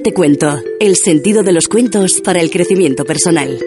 te 0.00 0.12
cuento, 0.12 0.62
el 0.80 0.96
sentido 0.96 1.42
de 1.42 1.52
los 1.52 1.66
cuentos 1.68 2.20
para 2.22 2.40
el 2.40 2.50
crecimiento 2.50 3.04
personal. 3.04 3.58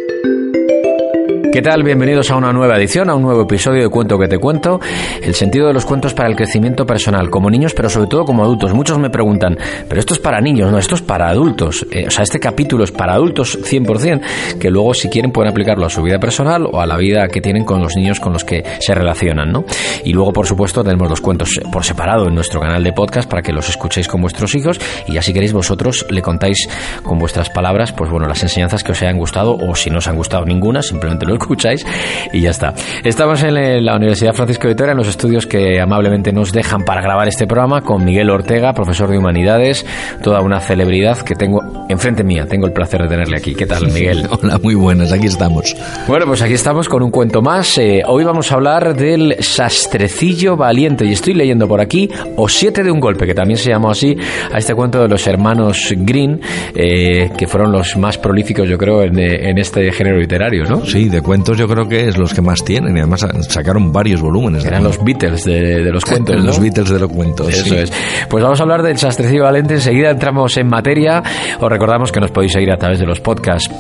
¿Qué 1.52 1.62
tal? 1.62 1.84
Bienvenidos 1.84 2.32
a 2.32 2.38
una 2.38 2.54
nueva 2.54 2.78
edición, 2.78 3.10
a 3.10 3.14
un 3.14 3.24
nuevo 3.24 3.42
episodio 3.42 3.84
de 3.84 3.90
Cuento 3.90 4.18
que 4.18 4.30
te 4.30 4.38
cuento. 4.38 4.80
El 5.22 5.36
sentido 5.36 5.68
de 5.68 5.74
los 5.74 5.84
cuentos 5.84 6.14
para 6.14 6.30
el 6.30 6.36
crecimiento 6.38 6.86
personal, 6.86 7.30
como 7.30 7.50
niños, 7.50 7.74
pero 7.74 7.90
sobre 7.90 8.08
todo 8.08 8.24
como 8.24 8.44
adultos. 8.44 8.74
Muchos 8.74 8.98
me 9.00 9.10
preguntan, 9.10 9.58
pero 9.90 10.00
esto 10.00 10.14
es 10.14 10.22
para 10.22 10.40
niños, 10.40 10.72
no, 10.72 10.78
esto 10.78 10.96
es 10.96 11.02
para 11.02 11.28
adultos. 11.28 11.86
Eh, 11.92 12.06
o 12.08 12.10
sea, 12.10 12.24
este 12.24 12.40
capítulo 12.40 12.86
es 12.86 12.92
para 12.94 13.16
adultos 13.16 13.60
100%, 13.62 14.58
que 14.62 14.72
luego 14.72 14.94
si 14.94 15.10
quieren 15.10 15.34
pueden 15.34 15.52
aplicarlo 15.52 15.86
a 15.86 15.90
su 15.90 16.02
vida 16.02 16.20
personal 16.20 16.68
o 16.72 16.80
a 16.80 16.86
la 16.86 16.96
vida 16.96 17.28
que 17.28 17.42
tienen 17.42 17.66
con 17.66 17.82
los 17.82 17.98
niños 17.98 18.22
con 18.22 18.32
los 18.32 18.46
que 18.46 18.64
se 18.80 18.96
relacionan, 18.96 19.52
¿no? 19.52 19.66
Y 20.06 20.14
luego, 20.14 20.32
por 20.32 20.48
supuesto, 20.48 20.86
tenemos 20.86 21.10
los 21.10 21.20
cuentos 21.20 21.60
por 21.70 21.84
separado 21.84 22.30
en 22.30 22.36
nuestro 22.36 22.62
canal 22.62 22.82
de 22.82 22.94
podcast 22.94 23.30
para 23.30 23.42
que 23.42 23.52
los 23.52 23.68
escuchéis 23.68 24.08
con 24.08 24.22
vuestros 24.22 24.56
hijos 24.56 24.80
y 25.06 25.16
ya 25.16 25.22
si 25.22 25.34
queréis 25.34 25.52
vosotros 25.52 26.06
le 26.10 26.22
contáis 26.22 26.70
con 27.04 27.20
vuestras 27.20 27.50
palabras, 27.50 27.92
pues 27.92 28.10
bueno, 28.10 28.26
las 28.26 28.42
enseñanzas 28.42 28.86
que 28.86 28.94
os 28.94 29.02
hayan 29.02 29.18
gustado 29.18 29.58
o 29.58 29.76
si 29.76 29.90
no 29.90 29.98
os 29.98 30.08
han 30.08 30.16
gustado 30.16 30.46
ninguna, 30.46 30.82
simplemente 30.82 31.26
lo 31.26 31.41
escucháis 31.42 31.86
y 32.32 32.42
ya 32.42 32.52
está. 32.52 32.74
Estamos 33.04 33.44
en 33.44 33.86
la 33.86 33.96
Universidad 33.96 34.34
Francisco 34.34 34.68
de 34.68 34.74
Vitoria, 34.74 34.92
en 34.92 34.98
los 34.98 35.08
estudios 35.08 35.46
que 35.48 35.80
amablemente 35.82 36.32
nos 36.32 36.52
dejan 36.52 36.84
para 36.84 37.02
grabar 37.02 37.28
este 37.28 37.48
programa 37.48 37.82
con 37.82 38.06
Miguel 38.06 38.30
Ortega, 38.30 38.74
profesor 38.74 39.10
de 39.10 39.18
Humanidades, 39.18 39.86
toda 40.24 40.42
una 40.42 40.60
celebridad 40.60 41.20
que 41.20 41.36
tengo 41.36 41.86
enfrente 41.90 42.24
mía. 42.24 42.46
Tengo 42.48 42.68
el 42.68 42.74
placer 42.74 43.02
de 43.04 43.10
tenerle 43.10 43.38
aquí. 43.38 43.56
¿Qué 43.56 43.66
tal, 43.66 43.88
Miguel? 43.92 44.28
Hola, 44.30 44.60
muy 44.62 44.76
buenas, 44.76 45.12
aquí 45.12 45.28
estamos. 45.28 45.76
Bueno, 46.08 46.26
pues 46.26 46.42
aquí 46.42 46.54
estamos 46.54 46.88
con 46.88 47.04
un 47.04 47.12
cuento 47.12 47.42
más. 47.42 47.78
Eh, 47.78 48.02
hoy 48.06 48.24
vamos 48.24 48.52
a 48.52 48.56
hablar 48.56 48.96
del 48.96 49.36
sastrecillo 49.40 50.56
valiente 50.56 51.06
y 51.06 51.12
estoy 51.12 51.34
leyendo 51.34 51.68
por 51.68 51.82
aquí 51.82 52.10
O 52.36 52.48
siete 52.48 52.84
de 52.84 52.92
un 52.92 53.00
golpe, 53.00 53.26
que 53.26 53.34
también 53.34 53.58
se 53.58 53.72
llamó 53.72 53.92
así 53.92 54.16
a 54.52 54.58
este 54.58 54.74
cuento 54.74 55.02
de 55.02 55.08
los 55.08 55.26
hermanos 55.28 55.94
Green, 55.98 56.40
eh, 56.76 57.30
que 57.38 57.48
fueron 57.48 57.72
los 57.72 57.98
más 57.98 58.18
prolíficos, 58.18 58.68
yo 58.68 58.78
creo, 58.78 59.04
en, 59.04 59.18
en 59.20 59.58
este 59.58 59.92
género 59.92 60.18
literario, 60.18 60.64
¿no? 60.66 60.86
Sí, 60.86 61.10
de 61.10 61.22
cuentos 61.32 61.58
yo 61.58 61.66
creo 61.66 61.88
que 61.88 62.10
es 62.10 62.18
los 62.18 62.34
que 62.34 62.42
más 62.42 62.62
tienen 62.62 62.94
y 62.98 63.00
además 63.00 63.26
sacaron 63.48 63.94
varios 63.94 64.22
volúmenes. 64.22 64.66
Eran 64.66 64.84
los 64.84 65.02
Beatles 65.02 65.46
de, 65.46 65.80
los 65.90 66.04
cuentos. 66.04 66.44
Los 66.44 66.60
Beatles 66.60 66.90
de 66.90 67.00
los 67.00 67.10
cuentos. 67.10 67.48
Eso 67.48 67.74
es. 67.74 67.94
Pues 68.30 68.44
vamos 68.44 68.60
a 68.60 68.64
hablar 68.64 68.84
del 68.84 68.98
sastrecillo 68.98 69.44
valente. 69.44 69.76
Enseguida 69.76 70.10
entramos 70.10 70.58
en 70.58 70.68
materia. 70.68 71.24
Os 71.58 71.70
recordamos 71.70 72.12
que 72.12 72.20
nos 72.20 72.32
podéis 72.32 72.52
seguir 72.52 72.70
a 72.70 72.76
través 72.76 73.00
de 73.00 73.06
los 73.06 73.22
podcasts 73.22 73.74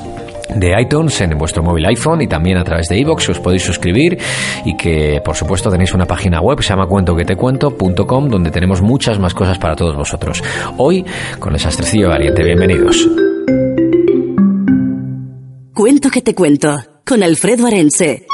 de 0.55 0.81
iTunes 0.81 1.19
en 1.19 1.37
vuestro 1.37 1.61
móvil 1.61 1.85
iPhone 1.87 2.21
y 2.21 2.27
también 2.27 2.55
a 2.55 2.63
través 2.63 2.87
de 2.87 2.97
iVoox 2.99 3.27
os 3.27 3.39
podéis 3.39 3.63
suscribir 3.63 4.17
y 4.63 4.77
que 4.77 5.21
por 5.23 5.35
supuesto 5.35 5.69
tenéis 5.69 5.93
una 5.93 6.05
página 6.05 6.39
web 6.39 6.57
que 6.57 6.63
se 6.63 6.69
llama 6.69 6.87
cuentoquetecuento.com 6.87 8.29
donde 8.29 8.49
tenemos 8.51 8.81
muchas 8.81 9.19
más 9.19 9.33
cosas 9.33 9.57
para 9.57 9.75
todos 9.75 9.97
vosotros. 9.97 10.41
Hoy 10.77 11.05
con 11.37 11.51
el 11.51 11.59
sastrecillo 11.59 12.07
valiente. 12.07 12.45
Bienvenidos. 12.45 13.09
Cuento 15.73 16.09
que 16.09 16.21
te 16.21 16.33
cuento 16.33 16.90
con 17.05 17.23
Alfredo 17.23 17.67
Arense. 17.67 18.25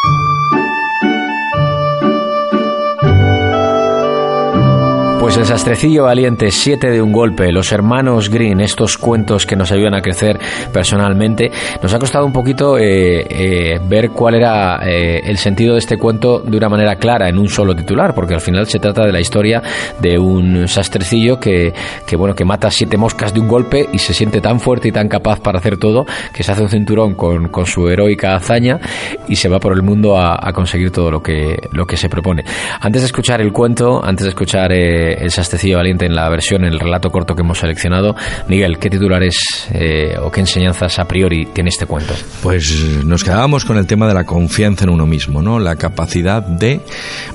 Pues 5.19 5.35
el 5.35 5.45
sastrecillo 5.45 6.03
valiente, 6.03 6.51
siete 6.51 6.91
de 6.91 7.01
un 7.01 7.11
golpe, 7.11 7.51
los 7.51 7.71
hermanos 7.71 8.29
Green, 8.29 8.61
estos 8.61 8.99
cuentos 8.99 9.47
que 9.47 9.55
nos 9.55 9.71
ayudan 9.71 9.95
a 9.95 10.01
crecer 10.01 10.39
personalmente, 10.71 11.51
nos 11.81 11.91
ha 11.93 11.99
costado 11.99 12.25
un 12.25 12.31
poquito 12.31 12.77
eh, 12.77 13.25
eh, 13.27 13.79
ver 13.89 14.11
cuál 14.11 14.35
era 14.35 14.79
eh, 14.87 15.21
el 15.25 15.37
sentido 15.37 15.73
de 15.73 15.79
este 15.79 15.97
cuento 15.97 16.39
de 16.39 16.55
una 16.55 16.69
manera 16.69 16.95
clara 16.95 17.27
en 17.27 17.39
un 17.39 17.49
solo 17.49 17.75
titular, 17.75 18.13
porque 18.13 18.35
al 18.35 18.41
final 18.41 18.67
se 18.67 18.79
trata 18.79 19.05
de 19.05 19.11
la 19.11 19.19
historia 19.19 19.61
de 19.99 20.19
un 20.19 20.67
sastrecillo 20.67 21.39
que, 21.39 21.73
que 22.05 22.15
bueno 22.15 22.35
que 22.35 22.45
mata 22.45 22.69
siete 22.69 22.95
moscas 22.95 23.33
de 23.33 23.39
un 23.39 23.47
golpe 23.47 23.89
y 23.91 23.97
se 23.97 24.13
siente 24.13 24.39
tan 24.39 24.59
fuerte 24.59 24.89
y 24.89 24.91
tan 24.91 25.09
capaz 25.09 25.41
para 25.41 25.57
hacer 25.57 25.77
todo 25.77 26.05
que 26.31 26.43
se 26.43 26.51
hace 26.51 26.61
un 26.61 26.69
cinturón 26.69 27.15
con, 27.15 27.49
con 27.49 27.65
su 27.65 27.89
heroica 27.89 28.35
hazaña 28.35 28.79
y 29.27 29.35
se 29.35 29.49
va 29.49 29.59
por 29.59 29.73
el 29.73 29.81
mundo 29.81 30.15
a, 30.15 30.37
a, 30.39 30.53
conseguir 30.53 30.91
todo 30.91 31.09
lo 31.09 31.21
que 31.21 31.57
lo 31.71 31.85
que 31.85 31.97
se 31.97 32.07
propone. 32.07 32.45
Antes 32.79 33.01
de 33.01 33.07
escuchar 33.07 33.41
el 33.41 33.51
cuento, 33.51 34.01
antes 34.03 34.23
de 34.23 34.29
escuchar 34.29 34.71
el 35.13 35.31
Sastecillo 35.31 35.77
Valiente 35.77 36.05
en 36.05 36.15
la 36.15 36.29
versión, 36.29 36.65
en 36.65 36.73
el 36.73 36.79
relato 36.79 37.09
corto 37.09 37.35
que 37.35 37.41
hemos 37.41 37.59
seleccionado. 37.59 38.15
Miguel, 38.47 38.77
¿qué 38.79 38.89
titulares 38.89 39.67
eh, 39.73 40.15
o 40.21 40.31
qué 40.31 40.41
enseñanzas 40.41 40.99
a 40.99 41.05
priori 41.05 41.47
tiene 41.47 41.69
este 41.69 41.85
cuento? 41.85 42.13
Pues 42.41 43.03
nos 43.03 43.23
quedábamos 43.23 43.65
con 43.65 43.77
el 43.77 43.87
tema 43.87 44.07
de 44.07 44.13
la 44.13 44.25
confianza 44.25 44.85
en 44.85 44.91
uno 44.91 45.05
mismo, 45.05 45.41
¿no? 45.41 45.59
La 45.59 45.75
capacidad 45.75 46.41
de 46.41 46.81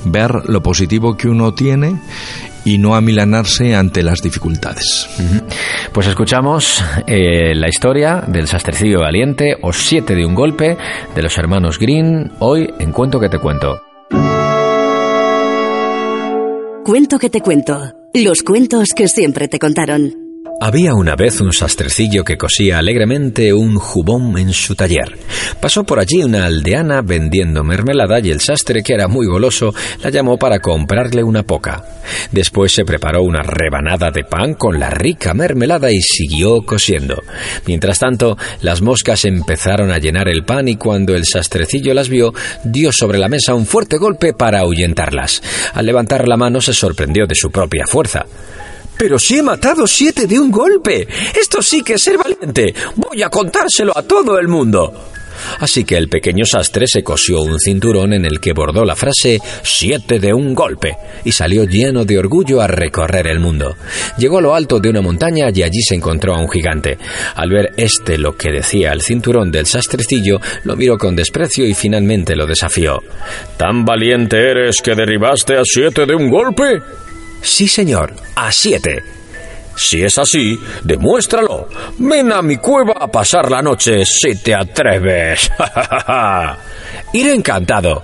ver 0.05 0.31
lo 0.47 0.63
positivo 0.63 1.17
que 1.17 1.29
uno 1.29 1.53
tiene 1.53 2.01
y 2.65 2.79
no 2.79 2.95
amilanarse 2.95 3.75
ante 3.75 4.03
las 4.03 4.23
dificultades. 4.23 5.09
Pues 5.93 6.07
escuchamos 6.07 6.83
eh, 7.07 7.55
la 7.55 7.69
historia 7.69 8.23
del 8.27 8.47
sastrecillo 8.47 9.01
valiente 9.01 9.57
o 9.63 9.73
siete 9.73 10.15
de 10.15 10.25
un 10.25 10.35
golpe 10.35 10.77
de 11.15 11.23
los 11.23 11.37
hermanos 11.39 11.79
Green 11.79 12.33
hoy 12.39 12.73
en 12.79 12.93
Cuento 12.93 13.19
que 13.19 13.29
te 13.29 13.39
cuento. 13.39 13.92
Cuento 16.85 17.21
que 17.21 17.31
te 17.31 17.41
cuento. 17.41 17.93
Los 18.13 18.43
cuentos 18.43 18.89
que 18.93 19.07
siempre 19.07 19.47
te 19.47 19.61
contaron. 19.61 20.22
Había 20.65 20.95
una 20.95 21.17
vez 21.17 21.41
un 21.41 21.53
sastrecillo 21.53 22.23
que 22.23 22.39
cosía 22.39 22.79
alegremente 22.79 23.53
un 23.53 23.81
jubón 23.81 24.39
en 24.39 24.53
su 24.53 24.77
taller. 24.77 25.19
Pasó 25.61 25.83
por 25.83 25.99
allí 25.99 26.23
una 26.23 26.45
aldeana 26.45 27.03
vendiendo 27.03 27.65
mermelada 27.65 28.21
y 28.21 28.31
el 28.31 28.41
sastre, 28.41 28.85
que 28.85 28.95
era 28.95 29.09
muy 29.09 29.27
goloso, 29.27 29.75
la 30.05 30.11
llamó 30.11 30.39
para 30.39 30.61
comprarle 30.61 31.25
una 31.25 31.43
poca. 31.43 31.85
Después 32.31 32.71
se 32.71 32.85
preparó 32.85 33.25
una 33.25 33.43
rebanada 33.43 34.13
de 34.13 34.23
pan 34.23 34.55
con 34.55 34.79
la 34.79 34.91
rica 34.91 35.35
mermelada 35.35 35.91
y 35.91 36.01
siguió 36.01 36.63
cosiendo. 36.63 37.21
Mientras 37.67 37.99
tanto, 37.99 38.39
las 38.61 38.83
moscas 38.83 39.25
empezaron 39.25 39.91
a 39.91 39.99
llenar 39.99 40.29
el 40.29 40.45
pan 40.45 40.69
y 40.69 40.77
cuando 40.77 41.17
el 41.17 41.25
sastrecillo 41.25 41.93
las 41.93 42.09
vio, 42.09 42.35
dio 42.63 42.93
sobre 42.93 43.19
la 43.19 43.29
mesa 43.29 43.53
un 43.53 43.67
fuerte 43.67 43.97
golpe 43.97 44.33
para 44.33 44.61
ahuyentarlas. 44.61 45.43
Al 45.75 45.87
levantar 45.87 46.29
la 46.29 46.37
mano 46.37 46.61
se 46.61 46.73
sorprendió 46.73 47.27
de 47.27 47.35
su 47.35 47.51
propia 47.51 47.85
fuerza. 47.85 48.27
Pero 48.97 49.19
si 49.19 49.39
he 49.39 49.43
matado 49.43 49.87
siete 49.87 50.27
de 50.27 50.39
un 50.39 50.51
golpe. 50.51 51.09
Esto 51.39 51.63
sí 51.63 51.83
que 51.83 51.95
es 51.95 52.03
ser 52.03 52.19
valiente. 52.19 52.75
Voy 52.97 53.23
a 53.23 53.29
contárselo 53.29 53.97
a 53.97 54.03
todo 54.03 54.39
el 54.39 54.49
mundo. 54.49 54.93
Así 55.61 55.85
que 55.85 55.97
el 55.97 56.09
pequeño 56.09 56.45
sastre 56.45 56.87
se 56.87 57.03
cosió 57.03 57.41
un 57.41 57.59
cinturón 57.59 58.13
en 58.13 58.25
el 58.25 58.41
que 58.41 58.53
bordó 58.53 58.85
la 58.85 58.97
frase 58.97 59.41
siete 59.63 60.19
de 60.19 60.33
un 60.33 60.55
golpe 60.55 60.97
y 61.25 61.33
salió 61.33 61.65
lleno 61.65 62.05
de 62.05 62.19
orgullo 62.19 62.61
a 62.61 62.67
recorrer 62.67 63.27
el 63.27 63.41
mundo. 63.41 63.77
Llegó 64.19 64.39
a 64.39 64.43
lo 64.43 64.55
alto 64.55 64.79
de 64.81 64.91
una 64.91 65.01
montaña 65.01 65.47
y 65.53 65.63
allí 65.63 65.81
se 65.83 65.95
encontró 65.95 66.35
a 66.35 66.41
un 66.41 66.49
gigante. 66.49 66.99
Al 67.35 67.51
ver 67.51 67.73
este 67.77 68.19
lo 68.19 68.37
que 68.37 68.51
decía 68.51 68.93
el 68.93 69.03
cinturón 69.03 69.51
del 69.51 69.67
sastrecillo, 69.67 70.41
lo 70.65 70.77
miró 70.77 70.99
con 70.99 71.17
desprecio 71.17 71.67
y 71.67 71.75
finalmente 71.75 72.37
lo 72.37 72.47
desafió. 72.47 73.03
¿Tan 73.57 73.85
valiente 73.85 74.37
eres 74.37 74.81
que 74.83 74.95
derribaste 74.95 75.57
a 75.57 75.63
siete 75.65 76.07
de 76.07 76.15
un 76.15 76.31
golpe? 76.31 76.81
Sí, 77.43 77.69
señor, 77.69 78.15
a 78.37 78.51
siete. 78.53 79.03
Si 79.77 80.03
es 80.03 80.19
así, 80.19 80.59
demuéstralo. 80.85 81.69
Ven 81.99 82.33
a 82.33 82.43
mi 82.43 82.57
cueva 82.57 82.95
a 83.01 83.09
pasar 83.09 83.51
la 83.51 83.63
noche 83.63 84.05
si 84.05 84.37
te 84.37 84.55
atreves. 84.55 85.51
Iré 87.13 87.35
encantado. 87.35 88.03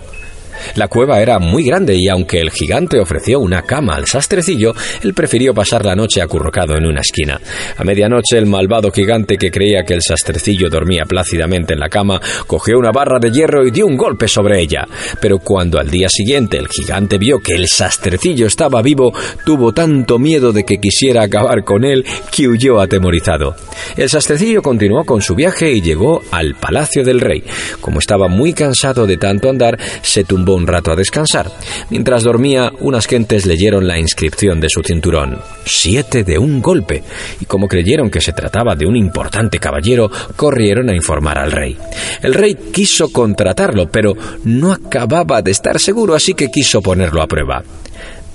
La 0.75 0.89
cueva 0.89 1.21
era 1.21 1.39
muy 1.39 1.65
grande 1.65 1.97
y 1.97 2.09
aunque 2.09 2.41
el 2.41 2.51
gigante 2.51 2.99
ofreció 2.99 3.41
una 3.41 3.63
cama 3.63 3.95
al 3.95 4.07
sastrecillo, 4.07 4.75
él 5.03 5.15
prefirió 5.15 5.55
pasar 5.55 5.85
la 5.85 5.95
noche 5.95 6.23
acurrucado 6.23 6.77
en 6.77 6.87
una 6.87 7.01
esquina. 7.01 7.41
A 7.77 7.85
medianoche 7.85 8.39
el 8.39 8.47
malvado 8.47 8.91
gigante 8.91 9.37
que 9.37 9.51
creía 9.51 9.85
que 9.85 9.95
el 9.95 10.03
sastrecillo 10.03 10.69
dormía 10.69 11.05
plácidamente 11.05 11.75
en 11.75 11.81
la 11.81 11.89
cama, 11.89 12.21
cogió 12.47 12.79
una 12.79 12.93
barra 12.93 13.19
de 13.19 13.31
hierro 13.31 13.67
y 13.67 13.71
dio 13.71 13.87
un 13.87 13.97
golpe 13.97 14.29
sobre 14.29 14.61
ella. 14.61 14.87
Pero 15.21 15.39
cuando 15.39 15.79
al 15.79 15.91
día 15.91 16.09
siguiente 16.09 16.57
el 16.57 16.69
gigante 16.69 17.19
vio 17.19 17.41
que 17.41 17.55
el 17.55 17.69
sastrecillo 17.69 18.47
estaba 18.47 18.83
vivo, 18.83 19.13
tuvo 19.45 19.73
tanto 19.73 20.19
miedo 20.19 20.53
de 20.53 20.65
que 20.65 20.79
quisiera 20.79 21.23
acabar 21.23 21.65
con 21.65 21.85
él 21.85 22.05
que 22.35 22.49
huyó 22.49 22.81
atemorizado. 22.81 23.57
El 23.97 24.09
sastrecillo 24.09 24.63
continuó 24.63 25.05
con 25.05 25.23
su 25.23 25.35
viaje 25.35 25.73
y 25.73 25.81
llegó 25.81 26.23
al 26.31 26.55
palacio 26.55 27.05
del 27.05 27.21
rey. 27.21 27.43
Como 27.81 27.99
estaba 27.99 28.29
muy 28.29 28.53
cansado 28.53 29.07
de 29.07 29.17
tanto 29.17 29.49
andar, 29.49 29.79
se 30.03 30.25
tumbó 30.25 30.48
un 30.55 30.67
rato 30.67 30.91
a 30.91 30.97
descansar. 30.97 31.51
Mientras 31.91 32.23
dormía, 32.23 32.73
unas 32.81 33.07
gentes 33.07 33.47
leyeron 33.47 33.87
la 33.87 33.99
inscripción 33.99 34.61
de 34.61 34.69
su 34.69 34.83
cinturón. 34.83 35.39
Siete 35.65 36.25
de 36.25 36.39
un 36.39 36.61
golpe. 36.61 37.03
Y 37.41 37.45
como 37.45 37.69
creyeron 37.69 38.11
que 38.11 38.21
se 38.21 38.33
trataba 38.33 38.75
de 38.75 38.87
un 38.87 38.97
importante 38.97 39.59
caballero, 39.59 40.11
corrieron 40.37 40.89
a 40.89 40.97
informar 40.97 41.39
al 41.39 41.53
rey. 41.53 41.77
El 42.23 42.35
rey 42.35 42.55
quiso 42.73 43.11
contratarlo, 43.13 43.89
pero 43.91 44.15
no 44.45 44.73
acababa 44.73 45.43
de 45.43 45.51
estar 45.51 45.79
seguro, 45.79 46.15
así 46.15 46.35
que 46.35 46.51
quiso 46.51 46.81
ponerlo 46.81 47.23
a 47.23 47.27
prueba. 47.27 47.63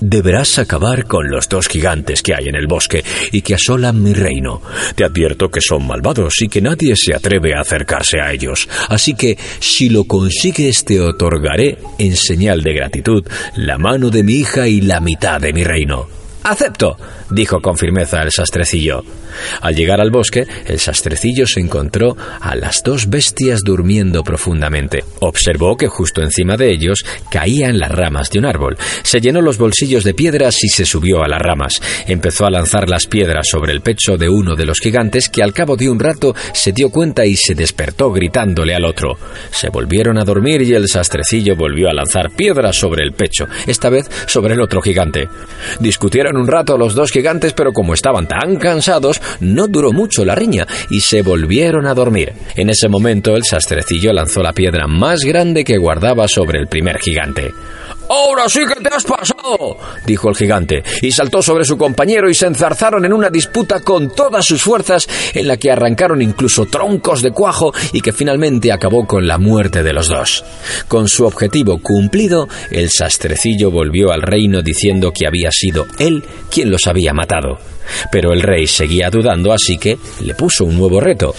Deberás 0.05 0.59
acabar 0.59 1.05
con 1.05 1.29
los 1.29 1.47
dos 1.47 1.69
gigantes 1.69 2.21
que 2.21 2.35
hay 2.35 2.49
en 2.49 2.55
el 2.55 2.67
bosque 2.67 3.05
y 3.31 3.41
que 3.41 3.55
asolan 3.55 4.03
mi 4.03 4.13
reino. 4.13 4.61
Te 4.95 5.05
advierto 5.05 5.49
que 5.49 5.61
son 5.61 5.87
malvados 5.87 6.41
y 6.41 6.49
que 6.49 6.59
nadie 6.59 6.93
se 6.97 7.15
atreve 7.15 7.55
a 7.55 7.61
acercarse 7.61 8.19
a 8.19 8.33
ellos. 8.33 8.67
Así 8.89 9.13
que, 9.13 9.37
si 9.61 9.87
lo 9.87 10.03
consigues, 10.03 10.83
te 10.83 10.99
otorgaré, 10.99 11.77
en 11.99 12.17
señal 12.17 12.63
de 12.63 12.73
gratitud, 12.73 13.23
la 13.55 13.77
mano 13.77 14.09
de 14.09 14.23
mi 14.23 14.33
hija 14.33 14.67
y 14.67 14.81
la 14.81 14.99
mitad 14.99 15.39
de 15.39 15.53
mi 15.53 15.63
reino. 15.63 16.22
Acepto, 16.43 16.97
dijo 17.29 17.61
con 17.61 17.77
firmeza 17.77 18.21
el 18.21 18.31
sastrecillo. 18.31 19.03
Al 19.61 19.75
llegar 19.75 19.99
al 20.01 20.11
bosque, 20.11 20.45
el 20.67 20.79
sastrecillo 20.79 21.47
se 21.47 21.59
encontró 21.59 22.15
a 22.39 22.55
las 22.55 22.83
dos 22.83 23.09
bestias 23.09 23.61
durmiendo 23.63 24.23
profundamente. 24.23 25.03
Observó 25.19 25.75
que 25.75 25.87
justo 25.87 26.21
encima 26.21 26.57
de 26.57 26.71
ellos 26.71 27.03
caían 27.31 27.79
las 27.79 27.91
ramas 27.91 28.29
de 28.29 28.39
un 28.39 28.45
árbol. 28.45 28.77
Se 29.03 29.21
llenó 29.21 29.41
los 29.41 29.57
bolsillos 29.57 30.03
de 30.03 30.13
piedras 30.13 30.63
y 30.63 30.69
se 30.69 30.85
subió 30.85 31.23
a 31.23 31.27
las 31.27 31.41
ramas. 31.41 31.81
Empezó 32.07 32.45
a 32.45 32.51
lanzar 32.51 32.89
las 32.89 33.07
piedras 33.07 33.47
sobre 33.49 33.71
el 33.71 33.81
pecho 33.81 34.17
de 34.17 34.29
uno 34.29 34.55
de 34.55 34.65
los 34.65 34.79
gigantes 34.79 35.29
que 35.29 35.43
al 35.43 35.53
cabo 35.53 35.75
de 35.75 35.89
un 35.89 35.99
rato 35.99 36.35
se 36.53 36.71
dio 36.71 36.89
cuenta 36.89 37.25
y 37.25 37.35
se 37.35 37.55
despertó 37.55 38.11
gritándole 38.11 38.75
al 38.75 38.85
otro. 38.85 39.17
Se 39.51 39.69
volvieron 39.69 40.17
a 40.17 40.25
dormir 40.25 40.61
y 40.61 40.73
el 40.73 40.87
sastrecillo 40.87 41.55
volvió 41.55 41.89
a 41.89 41.93
lanzar 41.93 42.31
piedras 42.31 42.75
sobre 42.75 43.03
el 43.03 43.13
pecho, 43.13 43.47
esta 43.65 43.89
vez 43.89 44.09
sobre 44.27 44.53
el 44.53 44.61
otro 44.61 44.81
gigante. 44.81 45.27
Discutieron 45.79 46.32
un 46.37 46.47
rato 46.47 46.77
los 46.77 46.95
dos 46.95 47.11
gigantes, 47.11 47.53
pero 47.53 47.73
como 47.73 47.93
estaban 47.93 48.27
tan 48.27 48.57
cansados, 48.57 49.21
no 49.39 49.67
duró 49.67 49.91
mucho 49.91 50.25
la 50.25 50.35
riña 50.35 50.67
y 50.89 51.01
se 51.01 51.21
volvieron 51.21 51.87
a 51.87 51.93
dormir. 51.93 52.33
En 52.55 52.69
ese 52.69 52.87
momento 52.87 53.35
el 53.35 53.43
sastrecillo 53.43 54.13
lanzó 54.13 54.41
la 54.41 54.53
piedra 54.53 54.87
más 54.87 55.23
grande 55.23 55.63
que 55.63 55.77
guardaba 55.77 56.27
sobre 56.27 56.59
el 56.59 56.67
primer 56.67 56.99
gigante. 56.99 57.51
Ahora 58.09 58.49
sí 58.49 58.61
que 58.67 58.81
te 58.81 58.93
has 58.93 59.03
pasado, 59.03 59.77
dijo 60.05 60.29
el 60.29 60.35
gigante, 60.35 60.83
y 61.01 61.11
saltó 61.11 61.41
sobre 61.41 61.65
su 61.65 61.77
compañero 61.77 62.29
y 62.29 62.33
se 62.33 62.45
enzarzaron 62.45 63.05
en 63.05 63.13
una 63.13 63.29
disputa 63.29 63.81
con 63.81 64.13
todas 64.13 64.45
sus 64.45 64.61
fuerzas 64.61 65.07
en 65.33 65.47
la 65.47 65.57
que 65.57 65.71
arrancaron 65.71 66.21
incluso 66.21 66.65
troncos 66.65 67.21
de 67.21 67.31
cuajo 67.31 67.73
y 67.91 68.01
que 68.01 68.13
finalmente 68.13 68.71
acabó 68.71 69.07
con 69.07 69.25
la 69.25 69.37
muerte 69.37 69.83
de 69.83 69.93
los 69.93 70.09
dos. 70.09 70.43
Con 70.87 71.07
su 71.07 71.25
objetivo 71.25 71.79
cumplido, 71.81 72.47
el 72.71 72.89
sastrecillo 72.89 73.71
volvió 73.71 74.11
al 74.11 74.21
reino 74.21 74.61
diciendo 74.61 75.11
que 75.11 75.27
había 75.27 75.51
sido 75.51 75.87
él 75.99 76.23
quien 76.51 76.69
los 76.69 76.87
había 76.87 77.13
matado. 77.13 77.57
Pero 78.11 78.33
el 78.33 78.41
rey 78.41 78.67
seguía 78.67 79.09
dudando, 79.09 79.51
así 79.51 79.77
que 79.77 79.97
le 80.21 80.35
puso 80.35 80.65
un 80.65 80.77
nuevo 80.77 80.99
reto. 80.99 81.33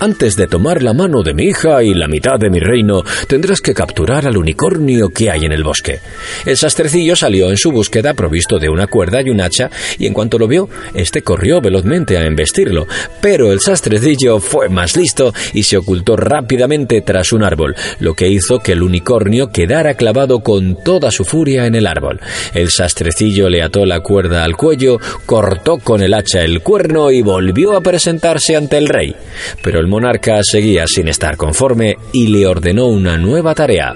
Antes 0.00 0.36
de 0.36 0.48
tomar 0.48 0.82
la 0.82 0.92
mano 0.92 1.22
de 1.22 1.32
mi 1.32 1.44
hija 1.44 1.82
y 1.82 1.94
la 1.94 2.08
mitad 2.08 2.38
de 2.38 2.50
mi 2.50 2.58
reino, 2.58 3.02
tendrás 3.26 3.60
que 3.60 3.72
capturar 3.72 4.26
al 4.26 4.36
unicornio 4.36 5.08
que 5.08 5.30
hay 5.30 5.44
en 5.44 5.52
el 5.52 5.62
bosque. 5.62 6.00
El 6.44 6.56
sastrecillo 6.56 7.16
salió 7.16 7.48
en 7.48 7.56
su 7.56 7.70
búsqueda 7.70 8.12
provisto 8.12 8.58
de 8.58 8.68
una 8.68 8.86
cuerda 8.86 9.22
y 9.22 9.30
un 9.30 9.40
hacha, 9.40 9.70
y 9.98 10.06
en 10.06 10.12
cuanto 10.12 10.38
lo 10.38 10.48
vio, 10.48 10.68
este 10.94 11.22
corrió 11.22 11.60
velozmente 11.60 12.18
a 12.18 12.26
embestirlo. 12.26 12.86
Pero 13.20 13.52
el 13.52 13.60
sastrecillo 13.60 14.40
fue 14.40 14.68
más 14.68 14.96
listo 14.96 15.32
y 15.54 15.62
se 15.62 15.76
ocultó 15.76 16.16
rápidamente 16.16 17.00
tras 17.00 17.32
un 17.32 17.44
árbol, 17.44 17.74
lo 18.00 18.14
que 18.14 18.28
hizo 18.28 18.58
que 18.58 18.72
el 18.72 18.82
unicornio 18.82 19.52
quedara 19.52 19.94
clavado 19.94 20.40
con 20.40 20.82
toda 20.82 21.10
su 21.12 21.24
furia 21.24 21.66
en 21.66 21.76
el 21.76 21.86
árbol. 21.86 22.20
El 22.52 22.70
sastrecillo 22.70 23.48
le 23.48 23.62
ató 23.62 23.86
la 23.86 24.00
cuerda 24.00 24.44
al 24.44 24.56
cuello, 24.56 24.98
cortó 25.24 25.78
con 25.78 26.02
el 26.02 26.14
hacha 26.14 26.42
el 26.42 26.60
cuerno 26.62 27.10
y 27.10 27.22
volvió 27.22 27.76
a 27.76 27.80
presentarse 27.80 28.56
ante 28.56 28.76
el 28.76 28.88
rey. 28.88 29.14
Pero 29.62 29.80
el 29.80 29.93
monarca 29.94 30.40
seguía 30.42 30.88
sin 30.88 31.06
estar 31.06 31.36
conforme 31.36 31.96
y 32.12 32.26
le 32.26 32.48
ordenó 32.48 32.86
una 32.86 33.16
nueva 33.16 33.54
tarea 33.54 33.94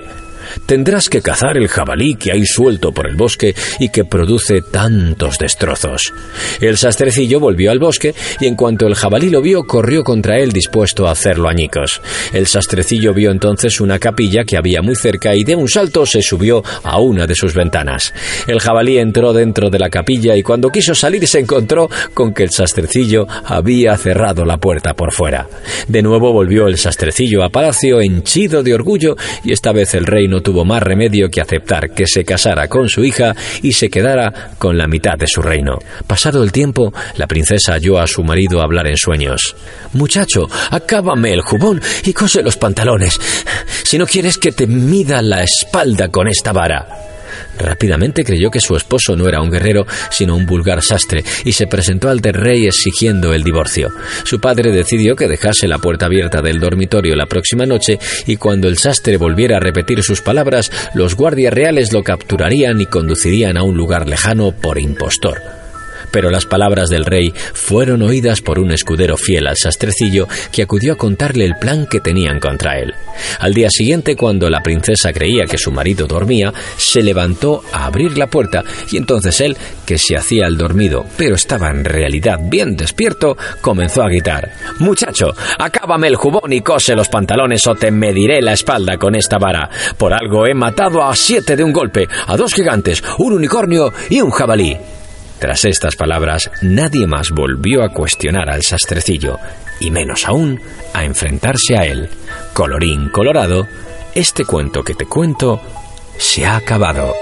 tendrás 0.66 1.08
que 1.08 1.22
cazar 1.22 1.56
el 1.56 1.68
jabalí 1.68 2.14
que 2.14 2.32
hay 2.32 2.46
suelto 2.46 2.92
por 2.92 3.08
el 3.08 3.16
bosque 3.16 3.54
y 3.78 3.90
que 3.90 4.04
produce 4.04 4.62
tantos 4.62 5.38
destrozos. 5.38 6.12
El 6.60 6.76
sastrecillo 6.76 7.40
volvió 7.40 7.70
al 7.70 7.78
bosque 7.78 8.14
y 8.40 8.46
en 8.46 8.56
cuanto 8.56 8.86
el 8.86 8.94
jabalí 8.94 9.30
lo 9.30 9.42
vio, 9.42 9.64
corrió 9.64 10.04
contra 10.04 10.38
él 10.38 10.52
dispuesto 10.52 11.06
a 11.06 11.12
hacerlo 11.12 11.48
añicos. 11.48 12.00
El 12.32 12.46
sastrecillo 12.46 13.14
vio 13.14 13.30
entonces 13.30 13.80
una 13.80 13.98
capilla 13.98 14.44
que 14.44 14.56
había 14.56 14.82
muy 14.82 14.96
cerca 14.96 15.34
y 15.34 15.44
de 15.44 15.56
un 15.56 15.68
salto 15.68 16.06
se 16.06 16.22
subió 16.22 16.62
a 16.82 17.00
una 17.00 17.26
de 17.26 17.34
sus 17.34 17.54
ventanas. 17.54 18.12
El 18.46 18.60
jabalí 18.60 18.98
entró 18.98 19.32
dentro 19.32 19.70
de 19.70 19.78
la 19.78 19.90
capilla 19.90 20.36
y 20.36 20.42
cuando 20.42 20.70
quiso 20.70 20.94
salir 20.94 21.26
se 21.26 21.40
encontró 21.40 21.88
con 22.14 22.32
que 22.32 22.44
el 22.44 22.50
sastrecillo 22.50 23.26
había 23.44 23.96
cerrado 23.96 24.44
la 24.44 24.58
puerta 24.58 24.94
por 24.94 25.12
fuera. 25.12 25.48
De 25.88 26.02
nuevo 26.02 26.32
volvió 26.32 26.68
el 26.68 26.78
sastrecillo 26.78 27.42
a 27.42 27.50
palacio 27.50 28.00
henchido 28.00 28.62
de 28.62 28.74
orgullo 28.74 29.16
y 29.44 29.52
esta 29.52 29.72
vez 29.72 29.94
el 29.94 30.06
rey 30.06 30.28
no 30.38 30.42
tuvo 30.42 30.64
más 30.64 30.80
remedio 30.80 31.28
que 31.28 31.40
aceptar 31.40 31.90
que 31.90 32.06
se 32.06 32.24
casara 32.24 32.68
con 32.68 32.88
su 32.88 33.04
hija 33.04 33.34
y 33.60 33.72
se 33.72 33.90
quedara 33.90 34.52
con 34.56 34.78
la 34.78 34.86
mitad 34.86 35.18
de 35.18 35.26
su 35.26 35.42
reino. 35.42 35.80
Pasado 36.06 36.44
el 36.44 36.52
tiempo, 36.52 36.92
la 37.16 37.26
princesa 37.26 37.72
halló 37.72 37.98
a 37.98 38.06
su 38.06 38.22
marido 38.22 38.62
hablar 38.62 38.86
en 38.86 38.96
sueños. 38.96 39.56
Muchacho, 39.94 40.48
acábame 40.70 41.32
el 41.32 41.40
jubón 41.40 41.82
y 42.04 42.12
cose 42.12 42.40
los 42.44 42.56
pantalones, 42.56 43.20
si 43.82 43.98
no 43.98 44.06
quieres 44.06 44.38
que 44.38 44.52
te 44.52 44.68
mida 44.68 45.20
la 45.22 45.42
espalda 45.42 46.08
con 46.08 46.28
esta 46.28 46.52
vara. 46.52 46.97
Rápidamente 47.58 48.24
creyó 48.24 48.50
que 48.50 48.60
su 48.60 48.76
esposo 48.76 49.16
no 49.16 49.28
era 49.28 49.40
un 49.40 49.50
guerrero, 49.50 49.86
sino 50.10 50.36
un 50.36 50.46
vulgar 50.46 50.82
sastre, 50.82 51.24
y 51.44 51.52
se 51.52 51.66
presentó 51.66 52.08
ante 52.08 52.30
el 52.30 52.34
rey 52.34 52.66
exigiendo 52.66 53.34
el 53.34 53.42
divorcio. 53.42 53.90
Su 54.24 54.40
padre 54.40 54.72
decidió 54.72 55.16
que 55.16 55.28
dejase 55.28 55.68
la 55.68 55.78
puerta 55.78 56.06
abierta 56.06 56.40
del 56.40 56.60
dormitorio 56.60 57.16
la 57.16 57.26
próxima 57.26 57.66
noche, 57.66 57.98
y 58.26 58.36
cuando 58.36 58.68
el 58.68 58.78
sastre 58.78 59.16
volviera 59.16 59.56
a 59.56 59.60
repetir 59.60 60.02
sus 60.02 60.22
palabras, 60.22 60.70
los 60.94 61.14
guardias 61.14 61.52
reales 61.52 61.92
lo 61.92 62.02
capturarían 62.02 62.80
y 62.80 62.86
conducirían 62.86 63.56
a 63.56 63.62
un 63.62 63.76
lugar 63.76 64.08
lejano 64.08 64.52
por 64.52 64.78
impostor 64.78 65.67
pero 66.10 66.30
las 66.30 66.46
palabras 66.46 66.88
del 66.90 67.04
rey 67.04 67.32
fueron 67.52 68.02
oídas 68.02 68.40
por 68.40 68.58
un 68.58 68.72
escudero 68.72 69.16
fiel 69.16 69.46
al 69.46 69.56
sastrecillo 69.56 70.28
que 70.52 70.62
acudió 70.62 70.94
a 70.94 70.96
contarle 70.96 71.44
el 71.44 71.56
plan 71.56 71.86
que 71.86 72.00
tenían 72.00 72.40
contra 72.40 72.78
él. 72.78 72.94
Al 73.40 73.54
día 73.54 73.70
siguiente, 73.70 74.16
cuando 74.16 74.48
la 74.48 74.62
princesa 74.62 75.12
creía 75.12 75.44
que 75.44 75.58
su 75.58 75.72
marido 75.72 76.06
dormía, 76.06 76.52
se 76.76 77.02
levantó 77.02 77.62
a 77.72 77.86
abrir 77.86 78.16
la 78.16 78.28
puerta 78.28 78.62
y 78.90 78.96
entonces 78.96 79.40
él, 79.40 79.56
que 79.86 79.98
se 79.98 80.16
hacía 80.16 80.46
el 80.46 80.56
dormido, 80.56 81.04
pero 81.16 81.34
estaba 81.34 81.70
en 81.70 81.84
realidad 81.84 82.38
bien 82.42 82.76
despierto, 82.76 83.36
comenzó 83.60 84.02
a 84.02 84.08
gritar 84.08 84.28
Muchacho, 84.78 85.34
acábame 85.58 86.08
el 86.08 86.16
jubón 86.16 86.52
y 86.52 86.60
cose 86.60 86.94
los 86.94 87.08
pantalones 87.08 87.66
o 87.66 87.74
te 87.74 87.90
mediré 87.90 88.40
la 88.40 88.52
espalda 88.52 88.96
con 88.96 89.14
esta 89.14 89.38
vara. 89.38 89.68
Por 89.96 90.12
algo 90.12 90.46
he 90.46 90.54
matado 90.54 91.02
a 91.02 91.14
siete 91.16 91.56
de 91.56 91.64
un 91.64 91.72
golpe, 91.72 92.08
a 92.26 92.36
dos 92.36 92.54
gigantes, 92.54 93.02
un 93.18 93.32
unicornio 93.32 93.92
y 94.10 94.20
un 94.20 94.30
jabalí. 94.30 94.76
Tras 95.38 95.64
estas 95.64 95.94
palabras, 95.94 96.50
nadie 96.62 97.06
más 97.06 97.30
volvió 97.30 97.84
a 97.84 97.90
cuestionar 97.90 98.50
al 98.50 98.62
sastrecillo, 98.62 99.38
y 99.80 99.90
menos 99.90 100.26
aún 100.26 100.60
a 100.92 101.04
enfrentarse 101.04 101.76
a 101.78 101.86
él. 101.86 102.08
Colorín 102.52 103.08
colorado, 103.10 103.66
este 104.14 104.44
cuento 104.44 104.82
que 104.82 104.94
te 104.94 105.06
cuento 105.06 105.60
se 106.16 106.44
ha 106.44 106.56
acabado. 106.56 107.14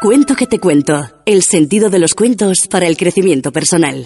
Cuento 0.00 0.36
que 0.36 0.46
te 0.46 0.60
cuento, 0.60 1.10
el 1.26 1.42
sentido 1.42 1.90
de 1.90 1.98
los 1.98 2.14
cuentos 2.14 2.68
para 2.70 2.86
el 2.86 2.96
crecimiento 2.96 3.50
personal. 3.50 4.04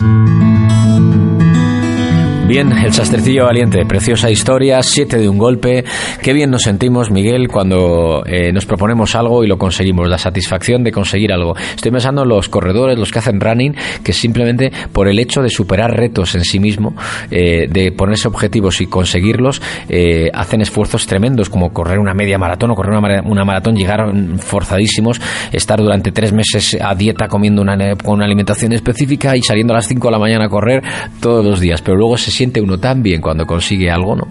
Bien, 2.52 2.70
el 2.70 2.92
sastrecillo 2.92 3.46
valiente, 3.46 3.86
preciosa 3.86 4.30
historia, 4.30 4.82
siete 4.82 5.16
de 5.16 5.26
un 5.26 5.38
golpe. 5.38 5.86
Qué 6.20 6.34
bien 6.34 6.50
nos 6.50 6.64
sentimos, 6.64 7.10
Miguel, 7.10 7.48
cuando 7.48 8.22
eh, 8.26 8.52
nos 8.52 8.66
proponemos 8.66 9.14
algo 9.14 9.42
y 9.42 9.46
lo 9.46 9.56
conseguimos, 9.56 10.06
la 10.06 10.18
satisfacción 10.18 10.84
de 10.84 10.92
conseguir 10.92 11.32
algo. 11.32 11.56
Estoy 11.56 11.90
pensando 11.90 12.24
en 12.24 12.28
los 12.28 12.50
corredores, 12.50 12.98
los 12.98 13.10
que 13.10 13.20
hacen 13.20 13.40
running, 13.40 13.74
que 14.04 14.12
simplemente 14.12 14.70
por 14.92 15.08
el 15.08 15.18
hecho 15.18 15.40
de 15.40 15.48
superar 15.48 15.92
retos 15.92 16.34
en 16.34 16.44
sí 16.44 16.60
mismo, 16.60 16.94
eh, 17.30 17.68
de 17.70 17.90
ponerse 17.90 18.28
objetivos 18.28 18.82
y 18.82 18.86
conseguirlos, 18.86 19.62
eh, 19.88 20.28
hacen 20.34 20.60
esfuerzos 20.60 21.06
tremendos, 21.06 21.48
como 21.48 21.72
correr 21.72 21.98
una 21.98 22.12
media 22.12 22.36
maratón 22.36 22.72
o 22.72 22.74
correr 22.74 22.98
una, 23.24 23.44
maratón, 23.46 23.76
llegar 23.76 24.12
forzadísimos, 24.40 25.22
estar 25.52 25.80
durante 25.80 26.12
tres 26.12 26.34
meses 26.34 26.76
a 26.78 26.94
dieta 26.94 27.28
comiendo 27.28 27.62
una, 27.62 27.96
con 27.96 28.16
una 28.16 28.26
alimentación 28.26 28.74
específica 28.74 29.38
y 29.38 29.40
saliendo 29.40 29.72
a 29.72 29.76
las 29.76 29.88
cinco 29.88 30.08
de 30.08 30.12
la 30.12 30.18
mañana 30.18 30.44
a 30.44 30.48
correr 30.50 30.82
todos 31.18 31.42
los 31.42 31.58
días, 31.58 31.80
pero 31.80 31.96
luego 31.96 32.18
se 32.18 32.30
siente 32.42 32.60
uno 32.60 32.76
tan 32.78 33.04
bien 33.04 33.20
cuando 33.20 33.46
consigue 33.46 33.88
algo, 33.88 34.16
¿no? 34.16 34.26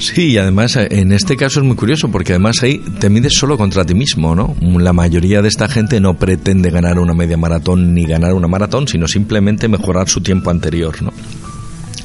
Sí, 0.00 0.32
y 0.32 0.38
además 0.38 0.74
eh, 0.76 0.88
en 0.90 1.12
este 1.12 1.36
caso 1.36 1.60
es 1.60 1.66
muy 1.66 1.76
curioso 1.76 2.10
porque 2.10 2.32
además 2.32 2.56
ahí 2.62 2.78
te 2.98 3.08
mides 3.08 3.34
solo 3.34 3.56
contra 3.56 3.84
ti 3.84 3.94
mismo, 3.94 4.34
¿no? 4.34 4.56
La 4.60 4.92
mayoría 4.92 5.42
de 5.42 5.48
esta 5.48 5.68
gente 5.68 6.00
no 6.00 6.14
pretende 6.14 6.70
ganar 6.70 6.98
una 6.98 7.14
media 7.14 7.36
maratón 7.36 7.94
ni 7.94 8.04
ganar 8.04 8.34
una 8.34 8.48
maratón, 8.48 8.88
sino 8.88 9.06
simplemente 9.06 9.68
mejorar 9.68 10.08
su 10.08 10.20
tiempo 10.20 10.50
anterior, 10.50 11.00
¿no? 11.02 11.12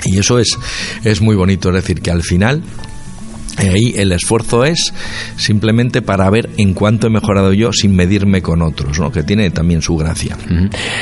Y 0.05 0.19
eso 0.19 0.37
es, 0.37 0.57
es 1.03 1.21
muy 1.21 1.35
bonito, 1.35 1.69
es 1.69 1.75
decir, 1.75 2.01
que 2.01 2.11
al 2.11 2.21
final 2.21 2.61
ahí 3.57 3.93
el 3.95 4.11
esfuerzo 4.11 4.65
es 4.65 4.93
simplemente 5.35 6.01
para 6.01 6.29
ver 6.29 6.49
en 6.57 6.73
cuánto 6.73 7.07
he 7.07 7.09
mejorado 7.09 7.53
yo 7.53 7.71
sin 7.73 7.95
medirme 7.95 8.41
con 8.41 8.61
otros, 8.61 8.99
¿no? 8.99 9.11
que 9.11 9.23
tiene 9.23 9.49
también 9.51 9.81
su 9.81 9.95
gracia. 9.97 10.37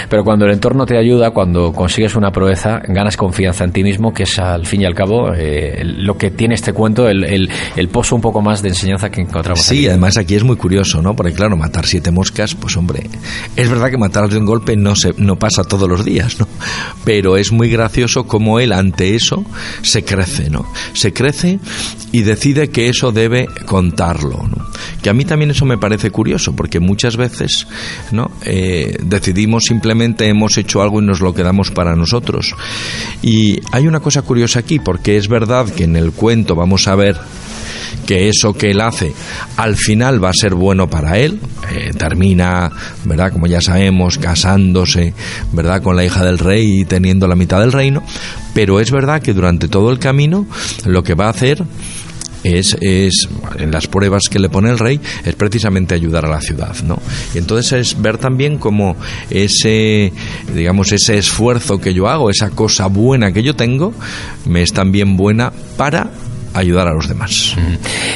Pero 0.10 0.24
cuando 0.24 0.46
el 0.46 0.52
entorno 0.52 0.86
te 0.86 0.98
ayuda, 0.98 1.32
cuando 1.32 1.72
consigues 1.74 2.16
una 2.16 2.32
proeza, 2.32 2.82
ganas 2.88 3.18
confianza 3.18 3.64
en 3.64 3.72
ti 3.72 3.84
mismo, 3.84 4.14
que 4.14 4.24
es 4.24 4.40
al 4.40 4.66
fin 4.66 4.82
y 4.82 4.86
al 4.86 4.96
cabo 4.96 5.34
eh, 5.36 5.84
lo 5.84 6.18
que 6.18 6.32
tiene 6.32 6.56
este 6.56 6.74
cuento, 6.74 7.08
el, 7.08 7.24
el, 7.24 7.88
pozo 7.90 8.16
un 8.16 8.22
poco 8.22 8.42
más 8.42 8.62
de 8.62 8.70
enseñanza 8.70 9.10
que 9.10 9.22
encontramos. 9.22 9.62
Sí, 9.62 9.88
además 9.88 10.18
aquí 10.18 10.36
es 10.36 10.44
muy 10.44 10.56
curioso, 10.56 11.02
¿no? 11.02 11.16
Porque 11.16 11.34
claro, 11.34 11.58
matar 11.58 11.86
siete 11.86 12.12
moscas, 12.12 12.56
pues 12.56 12.78
hombre, 12.78 13.10
es 13.56 13.70
verdad 13.70 13.90
que 13.90 13.98
matarlas 13.98 14.32
de 14.32 14.38
un 14.38 14.46
golpe 14.46 14.76
no, 14.76 14.96
se, 14.96 15.14
no 15.18 15.38
pasa 15.38 15.64
todos 15.64 15.90
los 15.90 16.06
días, 16.06 16.40
¿no? 16.40 16.48
Pero 17.04 17.38
es 17.38 17.52
muy 17.52 17.70
gracioso 17.70 18.26
cómo 18.26 18.60
él 18.60 18.72
ante 18.72 19.16
eso 19.16 19.44
se 19.82 20.04
crece, 20.04 20.50
¿no? 20.50 20.66
Se 20.94 21.14
crece 21.14 21.60
y 22.12 22.22
decide 22.40 22.70
que 22.70 22.88
eso 22.88 23.12
debe 23.12 23.48
contarlo. 23.66 24.48
¿no? 24.48 24.66
Que 25.02 25.10
a 25.10 25.14
mí 25.14 25.26
también 25.26 25.52
eso 25.52 25.66
me 25.66 25.78
parece 25.78 26.10
curioso, 26.10 26.56
porque 26.56 26.80
muchas 26.80 27.18
veces 27.18 27.68
¿no? 28.12 28.32
Eh, 28.46 28.96
decidimos 29.04 29.66
simplemente 29.66 30.26
hemos 30.28 30.58
hecho 30.58 30.82
algo 30.82 31.02
y 31.02 31.06
nos 31.06 31.20
lo 31.20 31.34
quedamos 31.34 31.70
para 31.72 31.98
nosotros. 31.98 32.56
Y 33.22 33.60
hay 33.74 33.88
una 33.88 34.00
cosa 34.00 34.22
curiosa 34.22 34.60
aquí, 34.60 34.80
porque 34.80 35.18
es 35.18 35.28
verdad 35.28 35.68
que 35.68 35.84
en 35.84 35.98
el 35.98 36.14
cuento 36.14 36.56
vamos 36.56 36.88
a 36.88 36.96
ver 36.96 37.18
que 38.06 38.30
eso 38.30 38.54
que 38.54 38.72
él 38.72 38.82
hace 38.82 39.14
al 39.58 39.76
final 39.76 40.24
va 40.24 40.30
a 40.30 40.34
ser 40.34 40.56
bueno 40.56 40.90
para 40.90 41.18
él. 41.18 41.40
Eh, 41.72 41.92
termina, 41.98 42.72
¿verdad? 43.04 43.34
Como 43.34 43.48
ya 43.48 43.62
sabemos, 43.62 44.18
casándose, 44.18 45.14
¿verdad? 45.52 45.84
Con 45.84 45.96
la 45.96 46.06
hija 46.06 46.24
del 46.24 46.40
rey 46.40 46.82
y 46.82 46.86
teniendo 46.86 47.28
la 47.28 47.36
mitad 47.36 47.60
del 47.60 47.74
reino. 47.74 48.02
Pero 48.54 48.80
es 48.80 48.92
verdad 48.92 49.22
que 49.22 49.34
durante 49.34 49.68
todo 49.68 49.92
el 49.92 50.00
camino 50.00 50.48
lo 50.86 51.04
que 51.04 51.14
va 51.14 51.28
a 51.28 51.32
hacer 51.32 51.64
es, 52.44 52.76
es, 52.82 53.28
en 53.58 53.72
las 53.72 53.88
pruebas 53.88 54.24
que 54.30 54.40
le 54.40 54.50
pone 54.50 54.70
el 54.70 54.80
rey 54.80 55.00
es 55.26 55.36
precisamente 55.36 55.96
ayudar 55.96 56.26
a 56.26 56.30
la 56.30 56.42
ciudad 56.42 56.76
no 56.84 57.00
y 57.34 57.38
entonces 57.38 57.72
es 57.74 58.02
ver 58.02 58.18
también 58.18 58.58
como 58.58 58.96
ese 59.30 60.14
digamos 60.54 60.92
ese 60.92 61.18
esfuerzo 61.18 61.80
que 61.80 61.94
yo 61.94 62.08
hago 62.08 62.30
esa 62.30 62.50
cosa 62.50 62.88
buena 62.88 63.32
que 63.32 63.44
yo 63.44 63.56
tengo 63.56 63.94
me 64.46 64.62
es 64.62 64.74
también 64.74 65.18
buena 65.18 65.52
para 65.78 66.12
ayudar 66.60 66.88
a 66.88 66.94
los 66.94 67.08
demás. 67.08 67.56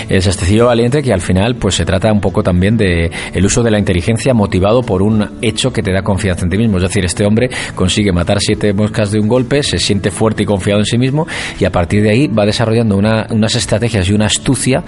El 0.09 0.21
sastecillo 0.21 0.67
valiente 0.67 1.01
que 1.01 1.13
al 1.13 1.21
final 1.21 1.55
pues 1.55 1.75
se 1.75 1.85
trata 1.85 2.11
un 2.11 2.21
poco 2.21 2.43
también 2.43 2.77
de 2.77 3.11
el 3.33 3.45
uso 3.45 3.63
de 3.63 3.71
la 3.71 3.79
inteligencia 3.79 4.33
motivado 4.33 4.81
por 4.81 5.01
un 5.01 5.39
hecho 5.41 5.71
que 5.71 5.81
te 5.81 5.91
da 5.91 6.01
confianza 6.01 6.43
en 6.43 6.49
ti 6.49 6.57
mismo. 6.57 6.77
Es 6.77 6.83
decir, 6.83 7.05
este 7.05 7.25
hombre 7.25 7.49
consigue 7.75 8.11
matar 8.11 8.39
siete 8.39 8.73
moscas 8.73 9.11
de 9.11 9.19
un 9.19 9.27
golpe, 9.27 9.63
se 9.63 9.77
siente 9.77 10.11
fuerte 10.11 10.43
y 10.43 10.45
confiado 10.45 10.79
en 10.79 10.85
sí 10.85 10.97
mismo 10.97 11.27
y 11.59 11.65
a 11.65 11.71
partir 11.71 12.03
de 12.03 12.11
ahí 12.11 12.27
va 12.27 12.45
desarrollando 12.45 12.97
unas 12.97 13.55
estrategias 13.55 14.09
y 14.09 14.13
una 14.13 14.25
astucia 14.25 14.83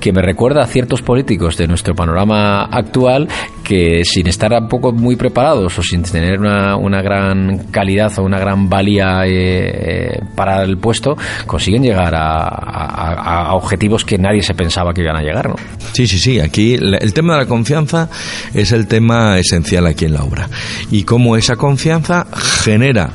que 0.00 0.12
me 0.12 0.22
recuerda 0.22 0.62
a 0.62 0.66
ciertos 0.66 1.02
políticos 1.02 1.56
de 1.56 1.66
nuestro 1.66 1.94
panorama 1.94 2.64
actual 2.64 3.28
que 3.72 4.04
sin 4.04 4.26
estar 4.26 4.52
un 4.52 4.68
poco 4.68 4.92
muy 4.92 5.16
preparados 5.16 5.78
o 5.78 5.82
sin 5.82 6.02
tener 6.02 6.38
una, 6.38 6.76
una 6.76 7.00
gran 7.00 7.68
calidad 7.70 8.12
o 8.18 8.22
una 8.22 8.38
gran 8.38 8.68
valía 8.68 9.24
eh, 9.24 9.30
eh, 9.32 10.20
para 10.34 10.62
el 10.62 10.76
puesto 10.76 11.16
consiguen 11.46 11.82
llegar 11.82 12.14
a 12.14 12.82
a, 12.82 13.54
objetivos 13.54 14.04
que 14.04 14.18
nadie 14.18 14.42
se 14.42 14.54
pensaba 14.54 14.92
que 14.92 15.02
iban 15.02 15.16
a 15.16 15.22
llegar, 15.22 15.48
¿no? 15.48 15.56
Sí, 15.92 16.06
sí, 16.06 16.18
sí. 16.18 16.40
Aquí 16.40 16.74
el 16.74 17.12
tema 17.12 17.34
de 17.34 17.40
la 17.40 17.46
confianza 17.46 18.08
es 18.54 18.72
el 18.72 18.86
tema 18.86 19.38
esencial 19.38 19.86
aquí 19.86 20.06
en 20.06 20.14
la 20.14 20.24
obra. 20.24 20.48
Y 20.90 21.04
cómo 21.04 21.36
esa 21.36 21.56
confianza 21.56 22.26
genera 22.62 23.10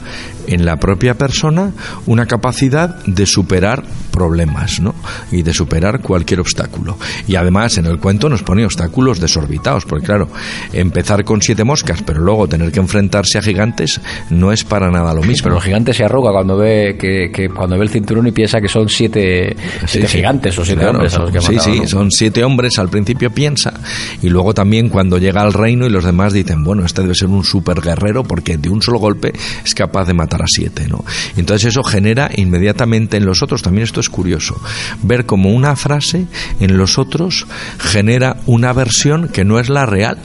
en 0.48 0.66
la 0.66 0.78
propia 0.78 1.16
persona 1.16 1.72
una 2.06 2.26
capacidad 2.26 3.04
de 3.06 3.26
superar 3.26 3.84
problemas 4.12 4.80
¿no? 4.80 4.96
y 5.32 5.44
de 5.44 5.54
superar 5.54 6.02
cualquier 6.02 6.40
obstáculo. 6.40 6.98
Y 7.28 7.36
además 7.36 7.78
en 7.78 7.86
el 7.86 8.00
cuento 8.00 8.30
nos 8.30 8.44
pone 8.44 8.66
obstáculos 8.66 9.20
desorbitados, 9.20 9.86
porque 9.86 10.06
claro, 10.06 10.30
empezar 10.74 11.24
con 11.24 11.42
siete 11.42 11.64
moscas, 11.64 12.02
pero 12.04 12.22
luego 12.22 12.48
tener 12.48 12.72
que 12.72 12.80
enfrentarse 12.80 13.38
a 13.38 13.42
gigantes 13.42 14.02
no 14.30 14.52
es 14.52 14.64
para 14.64 14.90
nada 14.90 15.14
lo 15.14 15.22
mismo. 15.22 15.44
Pero 15.44 15.58
el 15.58 15.62
gigante 15.62 15.94
se 15.94 16.04
arruga 16.04 16.32
cuando 16.32 16.58
ve 16.58 16.98
que, 17.00 17.50
cuando 17.50 17.78
ve 17.78 17.84
el 17.84 17.90
cinturón 17.90 18.28
y 18.28 18.32
piensa 18.32 18.60
que 18.60 18.68
son 18.68 18.90
siete, 18.90 19.56
gigantes 19.86 20.58
o 20.58 20.66
siete 20.66 20.86
hombres 20.88 21.14
a 21.16 21.20
los 21.20 21.32
que 21.32 21.42
Sí, 21.42 21.60
sí, 21.60 21.88
son 21.88 22.12
siete 22.12 22.44
hombres, 22.44 22.78
al 22.80 22.90
principio 22.90 23.30
piensa, 23.30 23.74
y 24.22 24.30
luego 24.30 24.54
también 24.54 24.90
cuando 24.90 25.18
llega 25.18 25.42
al 25.42 25.54
reino 25.54 25.86
y 25.86 25.90
los 25.90 26.04
demás 26.04 26.34
dicen, 26.34 26.64
bueno, 26.64 26.84
este 26.86 27.02
debe 27.02 27.16
ser 27.16 27.30
un 27.30 27.44
super 27.44 27.80
guerrero 27.82 28.24
porque 28.24 28.58
de 28.58 28.70
un 28.70 28.82
solo 28.82 29.00
golpe 29.00 29.34
es 29.64 29.76
capaz 29.76 30.06
de 30.06 30.14
matar 30.14 30.37
a 30.42 30.48
siete, 30.48 30.88
¿no? 30.88 31.04
Entonces 31.36 31.70
eso 31.70 31.84
genera 31.84 32.30
inmediatamente 32.36 33.18
en 33.18 33.26
los 33.26 33.42
otros, 33.44 33.62
también 33.62 33.84
esto 33.84 34.00
es 34.00 34.10
curioso, 34.10 34.60
ver 35.04 35.26
como 35.26 35.52
una 35.52 35.76
frase 35.76 36.28
en 36.60 36.78
los 36.78 36.98
otros 36.98 37.48
genera 37.80 38.38
una 38.46 38.74
versión 38.74 39.30
que 39.30 39.46
no 39.46 39.60
es 39.60 39.70
la 39.70 39.86
real 39.86 40.18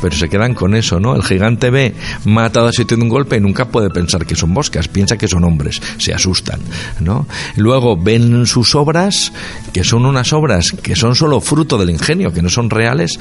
pero 0.00 0.14
se 0.16 0.28
quedan 0.28 0.54
con 0.54 0.74
eso, 0.74 1.00
¿no? 1.00 1.14
El 1.14 1.22
gigante 1.22 1.70
ve 1.70 1.94
matado 2.24 2.68
a 2.68 2.72
sitio 2.72 2.96
de 2.96 3.02
un 3.02 3.08
golpe 3.08 3.36
y 3.36 3.40
nunca 3.40 3.68
puede 3.68 3.90
pensar 3.90 4.26
que 4.26 4.34
son 4.34 4.50
moscas, 4.50 4.88
piensa 4.88 5.16
que 5.16 5.28
son 5.28 5.44
hombres, 5.44 5.80
se 5.98 6.12
asustan, 6.12 6.60
¿no? 7.00 7.26
Luego 7.56 7.96
ven 7.96 8.46
sus 8.46 8.74
obras, 8.74 9.32
que 9.72 9.84
son 9.84 10.06
unas 10.06 10.32
obras 10.32 10.70
que 10.82 10.96
son 10.96 11.14
solo 11.14 11.40
fruto 11.40 11.78
del 11.78 11.90
ingenio, 11.90 12.32
que 12.32 12.42
no 12.42 12.48
son 12.48 12.70
reales, 12.70 13.18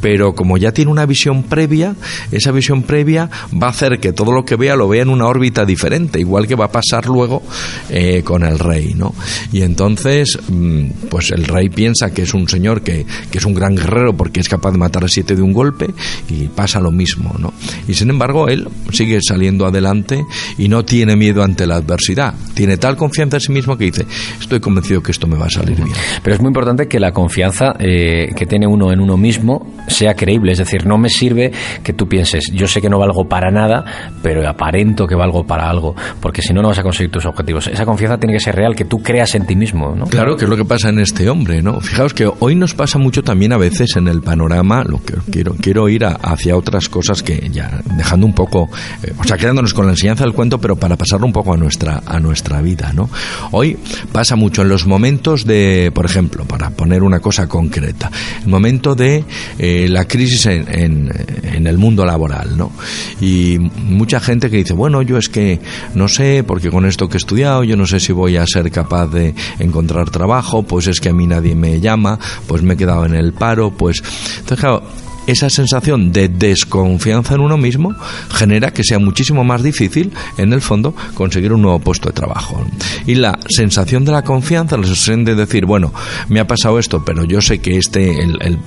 pero 0.00 0.34
como 0.34 0.56
ya 0.56 0.72
tiene 0.72 0.90
una 0.90 1.06
visión 1.06 1.44
previa, 1.44 1.94
esa 2.30 2.50
visión 2.52 2.82
previa 2.82 3.30
va 3.60 3.68
a 3.68 3.70
hacer 3.70 4.00
que 4.00 4.12
todo 4.12 4.32
lo 4.32 4.44
que 4.44 4.56
vea 4.56 4.76
lo 4.76 4.88
vea 4.88 5.02
en 5.02 5.08
una 5.08 5.26
órbita 5.26 5.64
diferente, 5.64 6.18
igual 6.18 6.46
que 6.46 6.54
va 6.54 6.66
a 6.66 6.72
pasar 6.72 7.06
luego 7.06 7.42
eh, 7.90 8.22
con 8.24 8.44
el 8.44 8.58
rey, 8.58 8.94
¿no? 8.94 9.14
Y 9.52 9.62
entonces, 9.62 10.38
mm, 10.48 11.08
pues 11.08 11.30
el 11.30 11.44
rey 11.44 11.68
piensa 11.68 12.10
que 12.10 12.22
es 12.22 12.34
un 12.34 12.48
señor 12.48 12.82
que, 12.82 13.06
que 13.30 13.38
es 13.38 13.44
un 13.44 13.54
gran 13.54 13.76
guerrero 13.76 14.16
porque 14.16 14.40
es 14.40 14.48
capaz 14.48 14.72
de 14.72 14.78
matar 14.78 15.04
a 15.04 15.08
siete 15.08 15.36
de 15.36 15.42
un 15.42 15.52
golpe 15.52 15.92
y 16.28 16.48
pasa 16.48 16.80
lo 16.80 16.90
mismo, 16.90 17.34
¿no? 17.38 17.52
Y 17.88 17.94
sin 17.94 18.10
embargo, 18.10 18.48
él 18.48 18.68
sigue 18.92 19.18
saliendo 19.22 19.66
adelante 19.66 20.24
y 20.58 20.68
no 20.68 20.84
tiene 20.84 21.16
miedo 21.16 21.42
ante 21.42 21.66
la 21.66 21.76
adversidad. 21.76 22.34
Tiene 22.54 22.76
tal 22.76 22.96
confianza 22.96 23.36
en 23.36 23.40
sí 23.40 23.52
mismo 23.52 23.76
que 23.76 23.84
dice, 23.84 24.06
estoy 24.40 24.60
convencido 24.60 25.02
que 25.02 25.12
esto 25.12 25.26
me 25.26 25.36
va 25.36 25.46
a 25.46 25.50
salir 25.50 25.76
bien. 25.76 25.96
Pero 26.22 26.34
es 26.34 26.40
muy 26.40 26.48
importante 26.48 26.88
que 26.88 27.00
la 27.00 27.12
confianza 27.12 27.74
eh, 27.78 28.30
que 28.36 28.46
tiene 28.46 28.66
uno 28.66 28.92
en 28.92 29.00
uno 29.00 29.16
mismo 29.16 29.74
sea 29.88 30.14
creíble. 30.14 30.52
Es 30.52 30.58
decir, 30.58 30.86
no 30.86 30.98
me 30.98 31.08
sirve 31.08 31.52
que 31.82 31.92
tú 31.92 32.08
pienses, 32.08 32.50
yo 32.52 32.66
sé 32.66 32.80
que 32.80 32.88
no 32.88 32.98
valgo 32.98 33.28
para 33.28 33.50
nada, 33.50 33.84
pero 34.22 34.46
aparento 34.48 35.06
que 35.06 35.14
valgo 35.14 35.44
para 35.44 35.68
algo, 35.68 35.94
porque 36.20 36.42
si 36.42 36.52
no, 36.52 36.62
no 36.62 36.68
vas 36.68 36.78
a 36.78 36.82
conseguir 36.82 37.10
tus 37.10 37.26
objetivos. 37.26 37.66
Esa 37.66 37.84
confianza 37.84 38.18
tiene 38.18 38.34
que 38.34 38.40
ser 38.40 38.54
real, 38.54 38.74
que 38.74 38.84
tú 38.84 39.02
creas 39.02 39.34
en 39.34 39.46
ti 39.46 39.56
mismo, 39.56 39.94
¿no? 39.96 40.06
Claro, 40.06 40.36
que 40.36 40.44
es 40.44 40.50
lo 40.50 40.56
que 40.56 40.64
pasa 40.64 40.88
en 40.88 40.98
este 40.98 41.28
hombre, 41.28 41.62
¿no? 41.62 41.80
Fijaos 41.80 42.14
que 42.14 42.30
hoy 42.40 42.54
nos 42.54 42.74
pasa 42.74 42.98
mucho 42.98 43.22
también 43.22 43.52
a 43.52 43.56
veces 43.56 43.96
en 43.96 44.08
el 44.08 44.22
panorama, 44.22 44.84
lo 44.84 45.02
que 45.02 45.14
quiero, 45.30 45.54
quiero 45.60 45.88
ir 45.88 46.04
a, 46.04 46.11
hacia 46.20 46.56
otras 46.56 46.88
cosas 46.88 47.22
que 47.22 47.48
ya 47.52 47.80
dejando 47.96 48.26
un 48.26 48.34
poco, 48.34 48.70
eh, 49.02 49.12
o 49.18 49.24
sea, 49.24 49.36
quedándonos 49.36 49.74
con 49.74 49.86
la 49.86 49.92
enseñanza 49.92 50.24
del 50.24 50.32
cuento, 50.32 50.58
pero 50.58 50.76
para 50.76 50.96
pasarlo 50.96 51.26
un 51.26 51.32
poco 51.32 51.54
a 51.54 51.56
nuestra 51.56 52.02
a 52.06 52.20
nuestra 52.20 52.60
vida, 52.60 52.92
¿no? 52.92 53.08
Hoy 53.52 53.78
pasa 54.12 54.36
mucho 54.36 54.62
en 54.62 54.68
los 54.68 54.86
momentos 54.86 55.44
de, 55.44 55.90
por 55.94 56.04
ejemplo, 56.04 56.44
para 56.44 56.70
poner 56.70 57.02
una 57.02 57.20
cosa 57.20 57.48
concreta, 57.48 58.10
el 58.42 58.48
momento 58.48 58.94
de 58.94 59.24
eh, 59.58 59.86
la 59.88 60.04
crisis 60.06 60.46
en, 60.46 60.66
en, 60.68 61.66
el 61.66 61.78
mundo 61.78 62.04
laboral, 62.04 62.56
¿no? 62.56 62.72
Y 63.20 63.58
mucha 63.58 64.18
gente 64.20 64.50
que 64.50 64.58
dice, 64.58 64.74
bueno, 64.74 65.02
yo 65.02 65.16
es 65.16 65.28
que 65.28 65.60
no 65.94 66.08
sé, 66.08 66.44
porque 66.44 66.70
con 66.70 66.86
esto 66.86 67.08
que 67.08 67.16
he 67.16 67.18
estudiado, 67.18 67.62
yo 67.62 67.76
no 67.76 67.86
sé 67.86 68.00
si 68.00 68.12
voy 68.12 68.36
a 68.36 68.46
ser 68.46 68.70
capaz 68.70 69.06
de 69.06 69.34
encontrar 69.58 70.10
trabajo, 70.10 70.62
pues 70.64 70.88
es 70.88 71.00
que 71.00 71.10
a 71.10 71.12
mí 71.12 71.26
nadie 71.26 71.54
me 71.54 71.80
llama, 71.80 72.18
pues 72.46 72.62
me 72.62 72.74
he 72.74 72.76
quedado 72.76 73.06
en 73.06 73.14
el 73.14 73.32
paro, 73.32 73.70
pues 73.70 74.02
entonces 74.38 74.58
claro, 74.58 74.82
esa 75.26 75.50
sensación 75.50 76.12
de 76.12 76.28
desconfianza 76.28 77.34
en 77.34 77.40
uno 77.40 77.56
mismo 77.56 77.94
genera 78.34 78.72
que 78.72 78.84
sea 78.84 78.98
muchísimo 78.98 79.44
más 79.44 79.62
difícil, 79.62 80.12
en 80.36 80.52
el 80.52 80.60
fondo, 80.60 80.94
conseguir 81.14 81.52
un 81.52 81.62
nuevo 81.62 81.78
puesto 81.78 82.08
de 82.08 82.14
trabajo. 82.14 82.64
Y 83.06 83.14
la 83.14 83.38
sensación 83.48 84.04
de 84.04 84.12
la 84.12 84.22
confianza, 84.22 84.76
la 84.76 84.86
sensación 84.86 85.24
de 85.24 85.34
decir, 85.34 85.66
bueno, 85.66 85.92
me 86.28 86.40
ha 86.40 86.46
pasado 86.46 86.78
esto, 86.78 87.04
pero 87.04 87.24
yo 87.24 87.40
sé 87.40 87.58
que 87.60 87.76
este, 87.76 88.16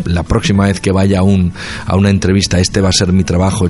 la 0.06 0.24
próxima 0.24 0.68
vez 0.68 0.80
que 0.80 0.92
vaya 0.92 1.20
a, 1.20 1.24
un, 1.24 1.54
a 1.86 1.96
una 1.96 2.10
entrevista, 2.10 2.60
este 2.60 2.82
va 2.82 2.90
a 2.90 2.94
ser 2.94 3.12
mi 3.12 3.24
trabajo. 3.24 3.68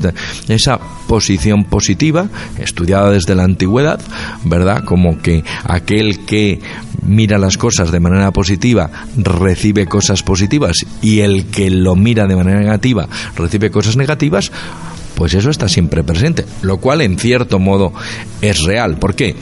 Esa 0.48 0.80
posición 1.08 1.66
positiva, 1.66 2.28
estudiada 2.60 3.12
desde 3.12 3.36
la 3.36 3.44
antigüedad, 3.44 4.00
¿verdad? 4.44 4.84
Como 4.84 5.20
que 5.20 5.44
aquel 5.64 6.26
que 6.26 6.60
mira 7.04 7.38
las 7.38 7.58
cosas 7.58 7.92
de 7.92 8.00
manera 8.00 8.32
positiva 8.32 8.90
recibe 9.18 9.86
cosas 9.86 10.24
positivas 10.24 10.78
y 11.02 11.20
el 11.20 11.46
que 11.46 11.70
lo 11.70 11.96
mira 11.96 12.28
de 12.28 12.36
manera 12.36 12.60
negativa 12.60 13.08
recibe 13.36 13.72
cosas 13.72 13.98
negativas, 13.98 14.52
pues 15.16 15.34
eso 15.34 15.50
está 15.50 15.68
siempre 15.68 16.04
presente, 16.04 16.46
lo 16.62 16.78
cual 16.78 17.02
en 17.02 17.18
cierto 17.18 17.60
modo 17.60 17.94
es 18.42 18.64
real. 18.64 18.98
¿Por 18.98 19.16
qué? 19.16 19.36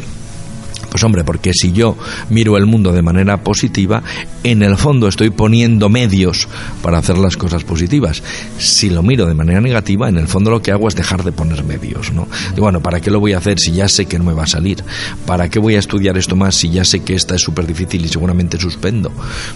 Pues 0.93 1.03
hombre, 1.03 1.23
porque 1.23 1.53
si 1.53 1.71
yo 1.71 1.97
miro 2.29 2.55
el 2.55 2.67
mundo 2.67 2.91
de 2.91 3.01
manera 3.01 3.37
positiva, 3.37 4.03
en 4.43 4.61
el 4.61 4.77
fondo 4.77 5.07
estoy 5.07 5.31
poniendo 5.31 5.89
medios 5.89 6.47
para 6.83 6.99
hacer 6.99 7.17
las 7.17 7.35
cosas 7.35 7.63
positivas. 7.63 8.21
Si 8.59 8.91
lo 8.91 9.01
miro 9.01 9.25
de 9.25 9.33
manera 9.33 9.59
negativa, 9.59 10.07
en 10.07 10.19
el 10.19 10.27
fondo 10.27 10.51
lo 10.51 10.61
que 10.61 10.71
hago 10.71 10.87
es 10.87 10.93
dejar 10.93 11.23
de 11.23 11.31
poner 11.31 11.63
medios, 11.63 12.13
¿no? 12.13 12.27
Bueno, 12.57 12.79
¿para 12.79 12.99
qué 12.99 13.09
lo 13.09 13.19
voy 13.19 13.33
a 13.33 13.39
hacer 13.39 13.57
si 13.57 13.71
ya 13.71 13.87
sé 13.87 14.05
que 14.05 14.19
no 14.19 14.23
me 14.23 14.33
va 14.33 14.43
a 14.43 14.45
salir? 14.45 14.83
¿Para 15.25 15.49
qué 15.49 15.57
voy 15.57 15.73
a 15.77 15.79
estudiar 15.79 16.15
esto 16.15 16.35
más 16.35 16.53
si 16.53 16.69
ya 16.69 16.85
sé 16.85 16.99
que 16.99 17.15
esta 17.15 17.33
es 17.33 17.41
súper 17.41 17.65
difícil 17.65 18.05
y 18.05 18.07
seguramente 18.07 18.59
suspendo? 18.59 19.11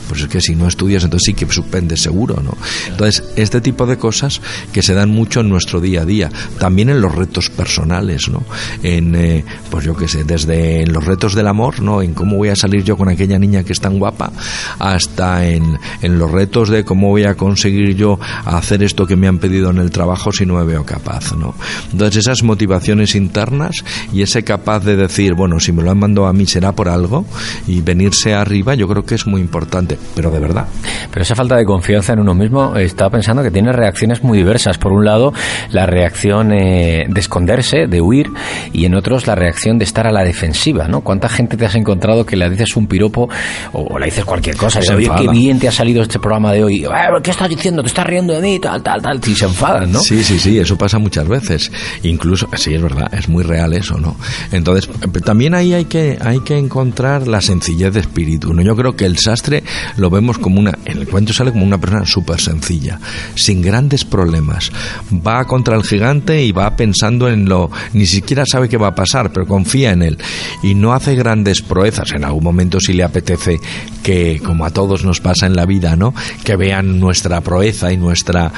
Pues 0.10 0.22
es 0.22 0.28
que 0.30 0.42
si 0.42 0.56
no 0.56 0.68
estudias, 0.68 1.04
entonces 1.04 1.28
sí 1.28 1.34
que 1.36 1.46
suspendes 1.54 2.02
seguro, 2.02 2.42
¿no? 2.42 2.58
Entonces, 2.88 3.24
este 3.36 3.62
tipo 3.62 3.86
de 3.86 3.98
cosas 3.98 4.42
que 4.74 4.82
se 4.82 4.96
dan 4.96 5.12
mucho 5.12 5.42
en 5.42 5.50
nuestro 5.50 5.82
día 5.82 6.02
a 6.02 6.06
día, 6.06 6.32
también 6.58 6.90
en 6.90 7.00
los 7.00 7.14
retos 7.14 7.52
personales, 7.52 8.28
¿no? 8.28 8.44
En, 8.82 9.14
eh, 9.14 9.46
pues 9.70 9.86
yo 9.86 9.96
qué 9.96 10.08
sé, 10.08 10.24
desde 10.24 10.88
los 10.88 11.06
retos 11.06 11.27
del 11.36 11.48
amor, 11.48 11.82
¿no? 11.82 12.02
En 12.02 12.14
cómo 12.14 12.38
voy 12.38 12.50
a 12.50 12.56
salir 12.56 12.84
yo 12.84 12.98
con 12.98 13.10
aquella 13.10 13.40
niña 13.40 13.64
que 13.64 13.74
es 13.74 13.80
tan 13.80 14.00
guapa, 14.00 14.32
hasta 14.80 15.46
en, 15.46 15.78
en 16.02 16.20
los 16.20 16.32
retos 16.32 16.70
de 16.70 16.84
cómo 16.84 17.10
voy 17.10 17.24
a 17.24 17.36
conseguir 17.36 17.96
yo 17.96 18.20
hacer 18.46 18.84
esto 18.84 19.06
que 19.06 19.16
me 19.16 19.28
han 19.28 19.40
pedido 19.40 19.70
en 19.72 19.78
el 19.78 19.92
trabajo 19.92 20.32
si 20.32 20.46
no 20.46 20.56
me 20.56 20.64
veo 20.64 20.86
capaz, 20.86 21.36
¿no? 21.36 21.56
Entonces 21.92 22.26
esas 22.26 22.44
motivaciones 22.44 23.16
internas 23.16 23.84
y 24.14 24.22
ese 24.22 24.44
capaz 24.44 24.84
de 24.84 24.96
decir, 24.96 25.34
bueno, 25.34 25.60
si 25.60 25.72
me 25.72 25.84
lo 25.84 25.92
han 25.92 26.00
mandado 26.00 26.28
a 26.28 26.34
mí 26.34 26.46
será 26.46 26.72
por 26.72 26.90
algo 26.90 27.26
y 27.68 27.82
venirse 27.82 28.34
arriba, 28.34 28.76
yo 28.76 28.88
creo 28.88 29.04
que 29.04 29.16
es 29.16 29.28
muy 29.28 29.42
importante, 29.42 29.98
pero 30.16 30.32
de 30.32 30.40
verdad. 30.40 30.68
Pero 31.12 31.22
esa 31.22 31.36
falta 31.36 31.56
de 31.56 31.66
confianza 31.66 32.14
en 32.14 32.20
uno 32.20 32.34
mismo, 32.34 32.76
estaba 32.76 33.12
pensando 33.12 33.44
que 33.44 33.52
tiene 33.52 33.72
reacciones 33.72 34.24
muy 34.24 34.38
diversas. 34.38 34.78
Por 34.78 34.92
un 34.92 35.06
lado, 35.06 35.34
la 35.72 35.86
reacción 35.86 36.54
eh, 36.54 37.06
de 37.08 37.20
esconderse, 37.20 37.88
de 37.88 38.02
huir, 38.02 38.30
y 38.74 38.86
en 38.86 38.96
otros 38.96 39.28
la 39.28 39.36
reacción 39.36 39.78
de 39.78 39.86
estar 39.86 40.08
a 40.08 40.12
la 40.12 40.24
defensiva, 40.24 40.88
¿no? 40.88 41.02
¿Cuánta 41.18 41.30
gente 41.30 41.58
te 41.58 41.66
has 41.66 41.74
encontrado 41.74 42.24
que 42.24 42.36
le 42.36 42.48
dices 42.48 42.76
un 42.76 42.86
piropo 42.86 43.28
o, 43.74 43.98
le 43.98 44.06
dices 44.06 44.24
cualquier 44.24 44.56
cosa? 44.56 44.82
Y 44.86 44.90
Oye, 44.90 45.10
qué 45.18 45.28
bien 45.30 45.58
te 45.58 45.68
ha 45.68 45.72
salido 45.72 46.04
este 46.04 46.20
programa 46.20 46.54
de 46.54 46.64
hoy. 46.64 46.86
¿Qué 47.24 47.32
estás 47.32 47.50
diciendo? 47.50 47.82
¿Te 47.82 47.88
estás 47.88 48.06
riendo 48.06 48.34
de 48.34 48.42
mí? 48.42 48.60
Tal, 48.60 48.84
tal, 48.84 49.02
tal. 49.02 49.20
Y 49.26 49.34
se 49.34 49.46
enfadan, 49.46 49.92
¿no? 49.92 50.00
Sí, 50.00 50.24
sí, 50.24 50.38
sí, 50.38 50.60
eso 50.60 50.78
pasa 50.78 51.00
muchas 51.00 51.28
veces. 51.28 51.72
Incluso, 52.04 52.48
sí, 52.56 52.76
es 52.76 52.84
verdad, 52.84 53.12
es 53.12 53.28
muy 53.30 53.44
real 53.44 53.74
eso, 53.74 53.98
¿no? 53.98 54.16
Entonces, 54.52 54.88
también 55.26 55.56
ahí 55.56 55.74
hay 55.74 55.86
que, 55.86 56.20
hay 56.22 56.42
que 56.42 56.56
encontrar 56.56 57.28
la 57.28 57.42
sencillez 57.42 57.96
de 57.96 58.02
espíritu, 58.02 58.54
¿no? 58.54 58.62
Yo 58.62 58.76
creo 58.76 58.96
que 58.96 59.06
el 59.06 59.18
sastre 59.18 59.64
lo 59.96 60.12
vemos 60.12 60.38
como 60.38 60.60
una, 60.60 60.78
en 60.86 61.00
el 61.00 61.08
cuento 61.08 61.34
sale 61.34 61.52
como 61.52 61.66
una 61.66 61.80
persona 61.80 62.06
súper 62.06 62.40
sencilla, 62.40 63.00
sin 63.34 63.64
grandes 63.64 64.06
problemas. 64.06 64.72
Va 65.12 65.46
contra 65.46 65.76
el 65.76 65.82
gigante 65.82 66.44
y 66.44 66.52
va 66.52 66.76
pensando 66.76 67.28
en 67.28 67.50
lo, 67.50 67.72
ni 67.94 68.06
siquiera 68.06 68.44
sabe 68.46 68.70
qué 68.70 68.78
va 68.78 68.90
a 68.90 68.96
pasar, 68.96 69.32
pero 69.32 69.48
confía 69.48 69.94
en 69.94 70.04
él. 70.04 70.20
Y 70.62 70.76
no 70.76 70.94
hace 70.94 71.07
grandes 71.16 71.62
proezas. 71.62 72.12
En 72.14 72.24
algún 72.24 72.44
momento 72.44 72.80
si 72.80 72.94
le 72.94 73.04
apetece 73.04 73.60
que, 74.04 74.40
como 74.44 74.66
a 74.66 74.72
todos 74.72 75.04
nos 75.04 75.20
pasa 75.20 75.46
en 75.46 75.56
la 75.56 75.66
vida, 75.66 75.96
¿no? 75.96 76.14
Que 76.44 76.56
vean 76.56 77.00
nuestra 77.00 77.42
proeza 77.42 77.92
y 77.92 77.98
nuestra, 77.98 78.52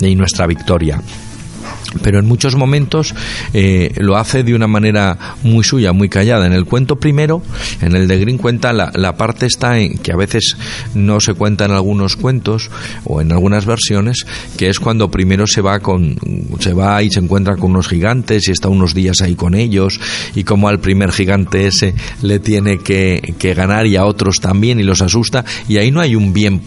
y 0.00 0.14
nuestra 0.14 0.46
victoria 0.46 1.00
pero 2.02 2.18
en 2.18 2.26
muchos 2.26 2.56
momentos 2.56 3.14
eh, 3.52 3.92
lo 3.96 4.16
hace 4.16 4.42
de 4.42 4.54
una 4.54 4.66
manera 4.66 5.36
muy 5.42 5.64
suya, 5.64 5.92
muy 5.92 6.08
callada. 6.08 6.46
En 6.46 6.52
el 6.52 6.64
cuento 6.64 6.96
primero, 6.96 7.42
en 7.80 7.94
el 7.96 8.08
de 8.08 8.18
Green 8.18 8.38
cuenta 8.38 8.72
la, 8.72 8.90
la, 8.94 9.16
parte 9.16 9.46
está 9.46 9.78
en 9.78 9.98
que 9.98 10.12
a 10.12 10.16
veces 10.16 10.56
no 10.94 11.20
se 11.20 11.34
cuenta 11.34 11.64
en 11.64 11.72
algunos 11.72 12.16
cuentos 12.16 12.70
o 13.04 13.20
en 13.20 13.32
algunas 13.32 13.66
versiones, 13.66 14.26
que 14.56 14.68
es 14.68 14.78
cuando 14.78 15.10
primero 15.10 15.46
se 15.46 15.60
va 15.60 15.80
con 15.80 16.16
se 16.60 16.72
va 16.72 17.02
y 17.02 17.10
se 17.10 17.20
encuentra 17.20 17.56
con 17.56 17.70
unos 17.70 17.88
gigantes 17.88 18.48
y 18.48 18.52
está 18.52 18.68
unos 18.68 18.94
días 18.94 19.20
ahí 19.20 19.34
con 19.34 19.54
ellos 19.54 20.00
y 20.34 20.44
como 20.44 20.68
al 20.68 20.80
primer 20.80 21.12
gigante 21.12 21.66
ese 21.66 21.94
le 22.22 22.38
tiene 22.38 22.78
que, 22.78 23.34
que 23.38 23.54
ganar 23.54 23.86
y 23.86 23.96
a 23.96 24.04
otros 24.04 24.40
también 24.40 24.80
y 24.80 24.82
los 24.82 25.02
asusta 25.02 25.44
y 25.68 25.78
ahí 25.78 25.90
no 25.90 26.00
hay 26.00 26.14
un 26.14 26.32
bien 26.32 26.62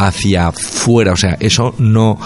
hacia 0.00 0.50
fuera. 0.52 1.12
O 1.12 1.16
sea, 1.16 1.36
eso 1.40 1.74
no, 1.78 2.18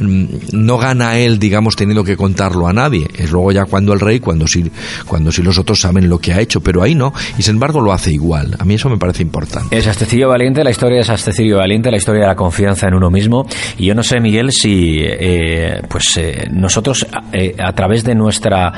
mm, 0.00 0.24
no 0.52 0.78
gana 0.78 1.18
él, 1.18 1.38
digamos, 1.38 1.76
teniendo 1.76 2.02
que 2.02 2.16
contarlo 2.16 2.66
a 2.66 2.72
nadie. 2.72 3.06
Es 3.16 3.30
luego 3.30 3.52
ya 3.52 3.66
cuando 3.66 3.92
el 3.92 4.00
rey, 4.00 4.18
cuando 4.20 4.46
sí, 4.46 4.70
cuando 5.06 5.30
sí 5.30 5.42
los 5.42 5.58
otros 5.58 5.80
saben 5.80 6.08
lo 6.08 6.18
que 6.18 6.32
ha 6.32 6.40
hecho, 6.40 6.60
pero 6.60 6.82
ahí 6.82 6.94
no. 6.94 7.12
Y 7.38 7.42
sin 7.42 7.54
embargo 7.54 7.80
lo 7.80 7.92
hace 7.92 8.12
igual. 8.12 8.56
A 8.58 8.64
mí 8.64 8.74
eso 8.74 8.88
me 8.88 8.96
parece 8.96 9.22
importante. 9.22 9.76
Es 9.76 9.86
Astecillo 9.86 10.28
Valiente, 10.28 10.64
la 10.64 10.70
historia 10.70 11.00
es 11.00 11.10
Astecillo 11.10 11.58
Valiente, 11.58 11.90
la 11.90 11.98
historia 11.98 12.22
de 12.22 12.28
la 12.28 12.36
confianza 12.36 12.88
en 12.88 12.94
uno 12.94 13.10
mismo. 13.10 13.46
Y 13.76 13.86
yo 13.86 13.94
no 13.94 14.02
sé, 14.02 14.20
Miguel, 14.20 14.50
si 14.50 14.98
eh, 15.00 15.82
pues 15.88 16.16
eh, 16.16 16.48
nosotros 16.50 17.06
eh, 17.32 17.54
a 17.58 17.72
través 17.72 18.04
de 18.04 18.14
nuestra 18.14 18.72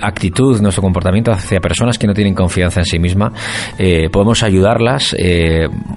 actitud, 0.00 0.60
nuestro 0.60 0.82
comportamiento 0.82 1.32
hacia 1.32 1.60
personas 1.60 1.98
que 1.98 2.06
no 2.06 2.14
tienen 2.14 2.34
confianza 2.34 2.80
en 2.80 2.86
sí 2.86 2.98
misma, 2.98 3.32
podemos 4.12 4.42
ayudarlas, 4.42 5.16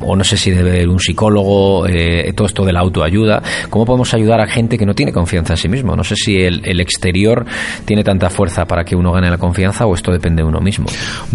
o 0.01 0.15
no 0.15 0.23
sé 0.23 0.37
si 0.37 0.51
debe 0.51 0.71
haber 0.71 0.89
un 0.89 0.99
psicólogo 0.99 1.74
eh, 1.87 2.31
todo 2.35 2.47
esto 2.47 2.63
de 2.63 2.73
la 2.73 2.79
autoayuda, 2.81 3.41
¿cómo 3.69 3.85
podemos 3.85 4.13
ayudar 4.13 4.41
a 4.41 4.47
gente 4.47 4.77
que 4.77 4.85
no 4.85 4.93
tiene 4.93 5.11
confianza 5.11 5.53
en 5.53 5.57
sí 5.57 5.69
mismo? 5.69 5.95
No 5.95 6.03
sé 6.03 6.15
si 6.15 6.37
el, 6.37 6.79
exterior 6.79 7.45
tiene 7.85 8.03
tanta 8.03 8.29
fuerza 8.29 8.65
para 8.65 8.83
que 8.83 8.95
uno 8.95 9.11
gane 9.11 9.29
la 9.29 9.37
confianza 9.37 9.85
o 9.85 9.95
esto 9.95 10.11
depende 10.11 10.43
de 10.43 10.47
uno 10.47 10.59
mismo. 10.59 10.85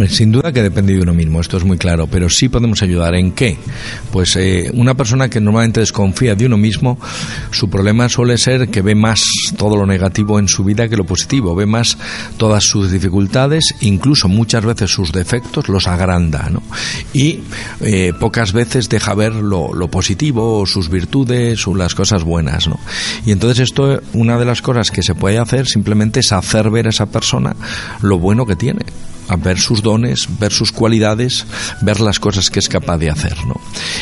sin 0.08 0.32
duda 0.32 0.52
que 0.52 0.62
depende 0.62 0.94
de 0.94 1.00
uno 1.00 1.12
mismo, 1.12 1.40
esto 1.40 1.56
es 1.56 1.64
muy 1.64 1.78
claro, 1.78 2.06
pero 2.06 2.28
sí 2.28 2.48
podemos 2.48 2.82
ayudar. 2.82 3.14
¿En 3.14 3.32
qué? 3.32 3.56
Pues 4.12 4.36
eh, 4.36 4.70
una 4.74 4.94
persona 4.94 5.28
que 5.28 5.40
normalmente 5.40 5.80
desconfía 5.80 6.34
de 6.34 6.46
uno 6.46 6.56
mismo, 6.56 6.98
su 7.50 7.68
problema 7.68 8.08
suele 8.08 8.38
ser 8.38 8.68
que 8.68 8.82
ve 8.82 8.94
más 8.94 9.22
todo 9.56 9.76
lo 9.76 9.86
negativo 9.86 10.38
en 10.38 10.48
su 10.48 10.64
vida 10.64 10.88
que 10.88 10.96
lo 10.96 11.04
positivo, 11.04 11.54
ve 11.54 11.66
más 11.66 11.98
todas 12.36 12.64
sus 12.64 12.92
dificultades, 12.92 13.74
incluso 13.80 14.28
muchas 14.28 14.64
veces 14.64 14.90
sus 14.90 15.12
defectos 15.12 15.68
los 15.68 15.86
agranda, 15.86 16.48
¿no? 16.50 16.62
Y 17.12 17.40
eh, 17.80 18.12
pocas 18.18 18.52
veces 18.52 18.88
deja 18.88 19.14
ver 19.14 19.34
lo, 19.34 19.74
lo 19.74 19.88
positivo 19.88 20.29
o 20.36 20.66
sus 20.66 20.88
virtudes 20.88 21.66
o 21.66 21.74
las 21.74 21.94
cosas 21.94 22.24
buenas, 22.24 22.68
¿no? 22.68 22.78
Y 23.24 23.32
entonces 23.32 23.60
esto, 23.60 24.00
una 24.12 24.38
de 24.38 24.44
las 24.44 24.62
cosas 24.62 24.90
que 24.90 25.02
se 25.02 25.14
puede 25.14 25.38
hacer 25.38 25.66
simplemente 25.66 26.20
es 26.20 26.32
hacer 26.32 26.70
ver 26.70 26.86
a 26.86 26.90
esa 26.90 27.06
persona 27.06 27.56
lo 28.02 28.18
bueno 28.18 28.46
que 28.46 28.56
tiene 28.56 28.84
a 29.30 29.36
ver 29.36 29.58
sus 29.58 29.80
dones, 29.80 30.28
ver 30.40 30.50
sus 30.50 30.72
cualidades, 30.72 31.46
ver 31.82 32.00
las 32.00 32.18
cosas 32.18 32.50
que 32.50 32.58
es 32.58 32.68
capaz 32.68 32.98
de 32.98 33.10
hacer, 33.10 33.36
¿no? 33.46 33.60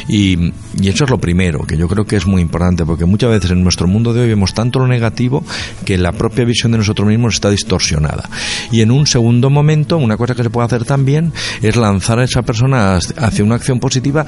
Y, 0.09 0.53
eso 0.89 1.05
es 1.05 1.11
lo 1.11 1.19
primero, 1.19 1.67
que 1.67 1.77
yo 1.77 1.87
creo 1.87 2.07
que 2.07 2.17
es 2.17 2.27
muy 2.27 2.41
importante, 2.41 2.87
porque 2.87 3.05
muchas 3.05 3.29
veces 3.29 3.51
en 3.51 3.63
nuestro 3.63 3.87
mundo 3.87 4.15
de 4.15 4.23
hoy 4.23 4.29
vemos 4.29 4.55
tanto 4.55 4.79
lo 4.79 4.87
negativo 4.87 5.45
que 5.85 5.99
la 5.99 6.13
propia 6.13 6.47
visión 6.47 6.73
de 6.73 6.79
nosotros 6.79 7.07
mismos 7.07 7.35
está 7.35 7.51
distorsionada. 7.51 8.31
Y 8.73 8.81
en 8.81 8.91
un 8.91 9.07
segundo 9.07 9.51
momento, 9.51 9.99
una 9.99 10.17
cosa 10.17 10.35
que 10.35 10.43
se 10.43 10.49
puede 10.49 10.65
hacer 10.65 10.87
también 10.87 11.35
es 11.61 11.77
lanzar 11.77 12.21
a 12.21 12.25
esa 12.25 12.41
persona 12.41 12.97
hacia 12.97 13.45
una 13.45 13.57
acción 13.57 13.81
positiva 13.81 14.25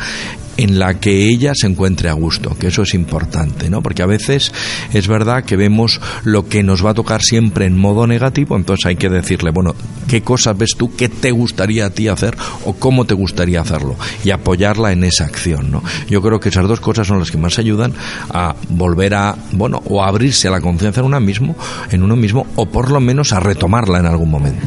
en 0.58 0.78
la 0.78 1.00
que 1.00 1.28
ella 1.28 1.52
se 1.54 1.66
encuentre 1.66 2.10
a 2.10 2.12
gusto, 2.12 2.54
que 2.58 2.66
eso 2.66 2.82
es 2.82 2.92
importante, 2.92 3.70
¿no? 3.70 3.82
Porque 3.82 4.02
a 4.02 4.06
veces 4.06 4.52
es 4.92 5.08
verdad 5.08 5.44
que 5.44 5.56
vemos 5.56 6.00
lo 6.24 6.46
que 6.46 6.62
nos 6.62 6.84
va 6.84 6.90
a 6.90 6.94
tocar 6.94 7.22
siempre 7.22 7.64
en 7.64 7.78
modo 7.78 8.06
negativo, 8.06 8.56
entonces 8.56 8.84
hay 8.84 8.96
que 8.96 9.08
decirle, 9.08 9.50
bueno, 9.52 9.74
¿qué 10.08 10.20
cosas 10.20 10.58
ves 10.58 10.74
tú 10.76 10.89
qué 10.96 11.08
te 11.08 11.30
gustaría 11.30 11.86
a 11.86 11.90
ti 11.90 12.08
hacer 12.08 12.36
o 12.64 12.74
cómo 12.74 13.04
te 13.04 13.14
gustaría 13.14 13.60
hacerlo 13.60 13.96
y 14.24 14.30
apoyarla 14.30 14.92
en 14.92 15.04
esa 15.04 15.24
acción, 15.24 15.70
¿no? 15.70 15.82
Yo 16.08 16.22
creo 16.22 16.40
que 16.40 16.48
esas 16.48 16.66
dos 16.68 16.80
cosas 16.80 17.06
son 17.06 17.18
las 17.18 17.30
que 17.30 17.38
más 17.38 17.58
ayudan 17.58 17.92
a 18.30 18.54
volver 18.68 19.14
a, 19.14 19.36
bueno, 19.52 19.82
o 19.86 20.02
a 20.02 20.08
abrirse 20.08 20.48
a 20.48 20.50
la 20.50 20.60
confianza 20.60 21.00
en 21.00 21.06
uno 21.06 21.20
mismo, 21.20 21.56
en 21.90 22.02
uno 22.02 22.16
mismo 22.16 22.46
o 22.56 22.66
por 22.66 22.90
lo 22.90 23.00
menos 23.00 23.32
a 23.32 23.40
retomarla 23.40 23.98
en 23.98 24.06
algún 24.06 24.30
momento. 24.30 24.66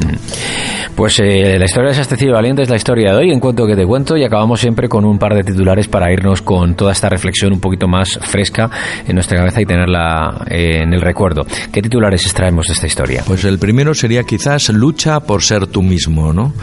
Pues 0.96 1.20
eh, 1.20 1.58
la 1.58 1.66
historia 1.66 1.90
de 1.90 1.96
Sastecillo 1.96 2.34
Valiente 2.34 2.62
es 2.62 2.70
la 2.70 2.76
historia 2.76 3.12
de 3.12 3.18
hoy, 3.18 3.32
en 3.32 3.40
cuento 3.40 3.66
que 3.66 3.76
te 3.76 3.86
cuento, 3.86 4.16
y 4.16 4.24
acabamos 4.24 4.60
siempre 4.60 4.88
con 4.88 5.06
un 5.06 5.18
par 5.18 5.34
de 5.34 5.44
titulares 5.44 5.88
para 5.88 6.12
irnos 6.12 6.44
con 6.44 6.76
toda 6.76 6.92
esta 6.92 7.10
reflexión 7.10 7.52
un 7.52 7.60
poquito 7.60 7.88
más 7.88 8.20
fresca 8.22 8.70
en 9.08 9.16
nuestra 9.16 9.40
cabeza 9.40 9.62
y 9.62 9.66
tenerla 9.66 10.46
eh, 10.48 10.82
en 10.84 10.94
el 10.94 11.02
recuerdo. 11.02 11.46
¿Qué 11.72 11.82
titulares 11.82 12.24
extraemos 12.26 12.68
de 12.68 12.74
esta 12.74 12.86
historia? 12.86 13.24
Pues 13.26 13.44
el 13.44 13.58
primero 13.58 13.96
sería 13.96 14.24
quizás 14.24 14.70
lucha 14.70 15.20
por 15.22 15.42
ser 15.42 15.66
tú 15.68 15.82
mismo. 15.82 16.13
¿No? 16.14 16.54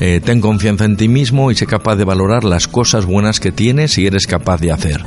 Eh, 0.00 0.20
ten 0.22 0.40
confianza 0.40 0.84
en 0.84 0.96
ti 0.96 1.08
mismo 1.08 1.50
y 1.50 1.54
sé 1.54 1.66
capaz 1.66 1.96
de 1.96 2.04
valorar 2.04 2.44
las 2.44 2.68
cosas 2.68 3.06
buenas 3.06 3.40
que 3.40 3.52
tienes 3.52 3.96
y 3.98 4.06
eres 4.06 4.26
capaz 4.26 4.60
de 4.60 4.72
hacer. 4.72 5.04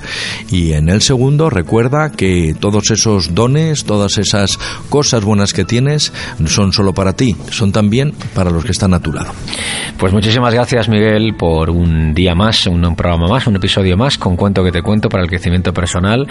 Y 0.50 0.74
en 0.74 0.90
el 0.90 1.02
segundo, 1.02 1.50
recuerda 1.50 2.12
que 2.12 2.56
todos 2.60 2.90
esos 2.92 3.36
dones, 3.36 3.84
todas 3.84 4.18
esas 4.18 4.58
cosas 4.90 5.24
buenas 5.24 5.54
que 5.54 5.66
tienes, 5.66 6.14
son 6.48 6.74
solo 6.74 6.94
para 6.94 7.14
ti, 7.14 7.36
son 7.52 7.72
también 7.72 8.14
para 8.34 8.50
los 8.50 8.64
que 8.64 8.72
están 8.72 8.94
a 8.94 9.00
tu 9.00 9.12
lado. 9.12 9.32
Pues 9.98 10.14
muchísimas 10.14 10.54
gracias, 10.54 10.88
Miguel, 10.88 11.36
por 11.38 11.70
un 11.70 12.14
día 12.14 12.34
más, 12.34 12.66
un, 12.68 12.86
un 12.86 12.96
programa 12.96 13.28
más, 13.28 13.48
un 13.48 13.58
episodio 13.58 13.98
más 13.98 14.18
con 14.18 14.38
Cuento 14.38 14.64
que 14.64 14.72
te 14.72 14.82
cuento 14.82 15.10
para 15.10 15.24
el 15.24 15.30
crecimiento 15.30 15.74
personal. 15.74 16.26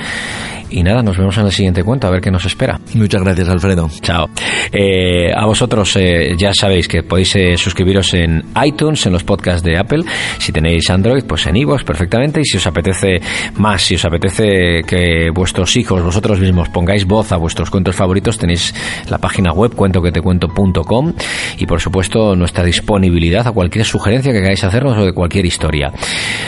Y 0.70 0.82
nada, 0.82 1.02
nos 1.02 1.16
vemos 1.16 1.36
en 1.38 1.46
el 1.46 1.52
siguiente 1.52 1.84
cuento, 1.84 2.06
a 2.06 2.10
ver 2.10 2.20
qué 2.20 2.30
nos 2.30 2.44
espera. 2.46 2.80
Muchas 2.94 3.22
gracias, 3.22 3.48
Alfredo. 3.48 3.90
Chao. 4.00 4.28
Eh, 4.72 5.30
a 5.34 5.44
vosotros, 5.46 5.94
eh, 5.96 6.34
ya 6.38 6.52
sabéis 6.54 6.88
que 6.88 7.02
podéis 7.02 7.18
Podéis 7.18 7.57
suscribiros 7.58 8.14
en 8.14 8.44
iTunes, 8.64 9.06
en 9.06 9.12
los 9.12 9.24
podcasts 9.24 9.62
de 9.62 9.78
Apple. 9.78 10.04
Si 10.38 10.52
tenéis 10.52 10.88
Android, 10.90 11.24
pues 11.24 11.46
en 11.46 11.56
iVoox 11.56 11.84
perfectamente. 11.84 12.40
Y 12.40 12.44
si 12.44 12.56
os 12.56 12.66
apetece 12.66 13.20
más, 13.56 13.82
si 13.82 13.94
os 13.96 14.04
apetece 14.04 14.82
que 14.86 15.30
vuestros 15.32 15.76
hijos, 15.76 16.02
vosotros 16.02 16.40
mismos, 16.40 16.68
pongáis 16.68 17.04
voz 17.04 17.32
a 17.32 17.36
vuestros 17.36 17.70
cuentos 17.70 17.96
favoritos, 17.96 18.38
tenéis 18.38 18.74
la 19.08 19.18
página 19.18 19.52
web 19.52 19.74
cuentoquetecuento.com 19.74 21.12
y 21.58 21.66
por 21.66 21.80
supuesto 21.80 22.36
nuestra 22.36 22.64
disponibilidad 22.64 23.46
a 23.46 23.52
cualquier 23.52 23.84
sugerencia 23.84 24.32
que 24.32 24.40
queráis 24.40 24.64
hacernos 24.64 24.96
o 24.96 25.04
de 25.04 25.12
cualquier 25.12 25.46
historia. 25.46 25.92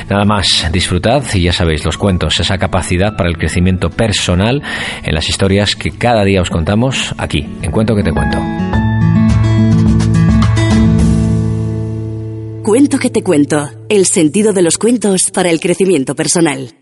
Nada 0.08 0.24
más, 0.24 0.68
disfrutad 0.72 1.22
y 1.34 1.42
ya 1.42 1.52
sabéis, 1.52 1.84
los 1.84 1.96
cuentos, 1.96 2.40
esa 2.40 2.58
capacidad 2.58 3.16
para 3.16 3.28
el 3.28 3.36
crecimiento 3.36 3.90
personal 3.90 4.62
en 5.02 5.14
las 5.14 5.28
historias 5.28 5.76
que 5.76 5.90
cada 5.90 6.24
día 6.24 6.42
os 6.42 6.50
contamos 6.50 7.14
aquí, 7.18 7.46
en 7.62 7.70
Cuento 7.70 7.94
que 7.94 8.02
te 8.02 8.12
cuento. 8.12 8.79
Cuento 12.70 13.00
que 13.00 13.11
te 13.11 13.24
cuento, 13.24 13.68
el 13.88 14.06
sentido 14.06 14.52
de 14.52 14.62
los 14.62 14.78
cuentos 14.78 15.33
para 15.33 15.50
el 15.50 15.59
crecimiento 15.59 16.14
personal. 16.14 16.79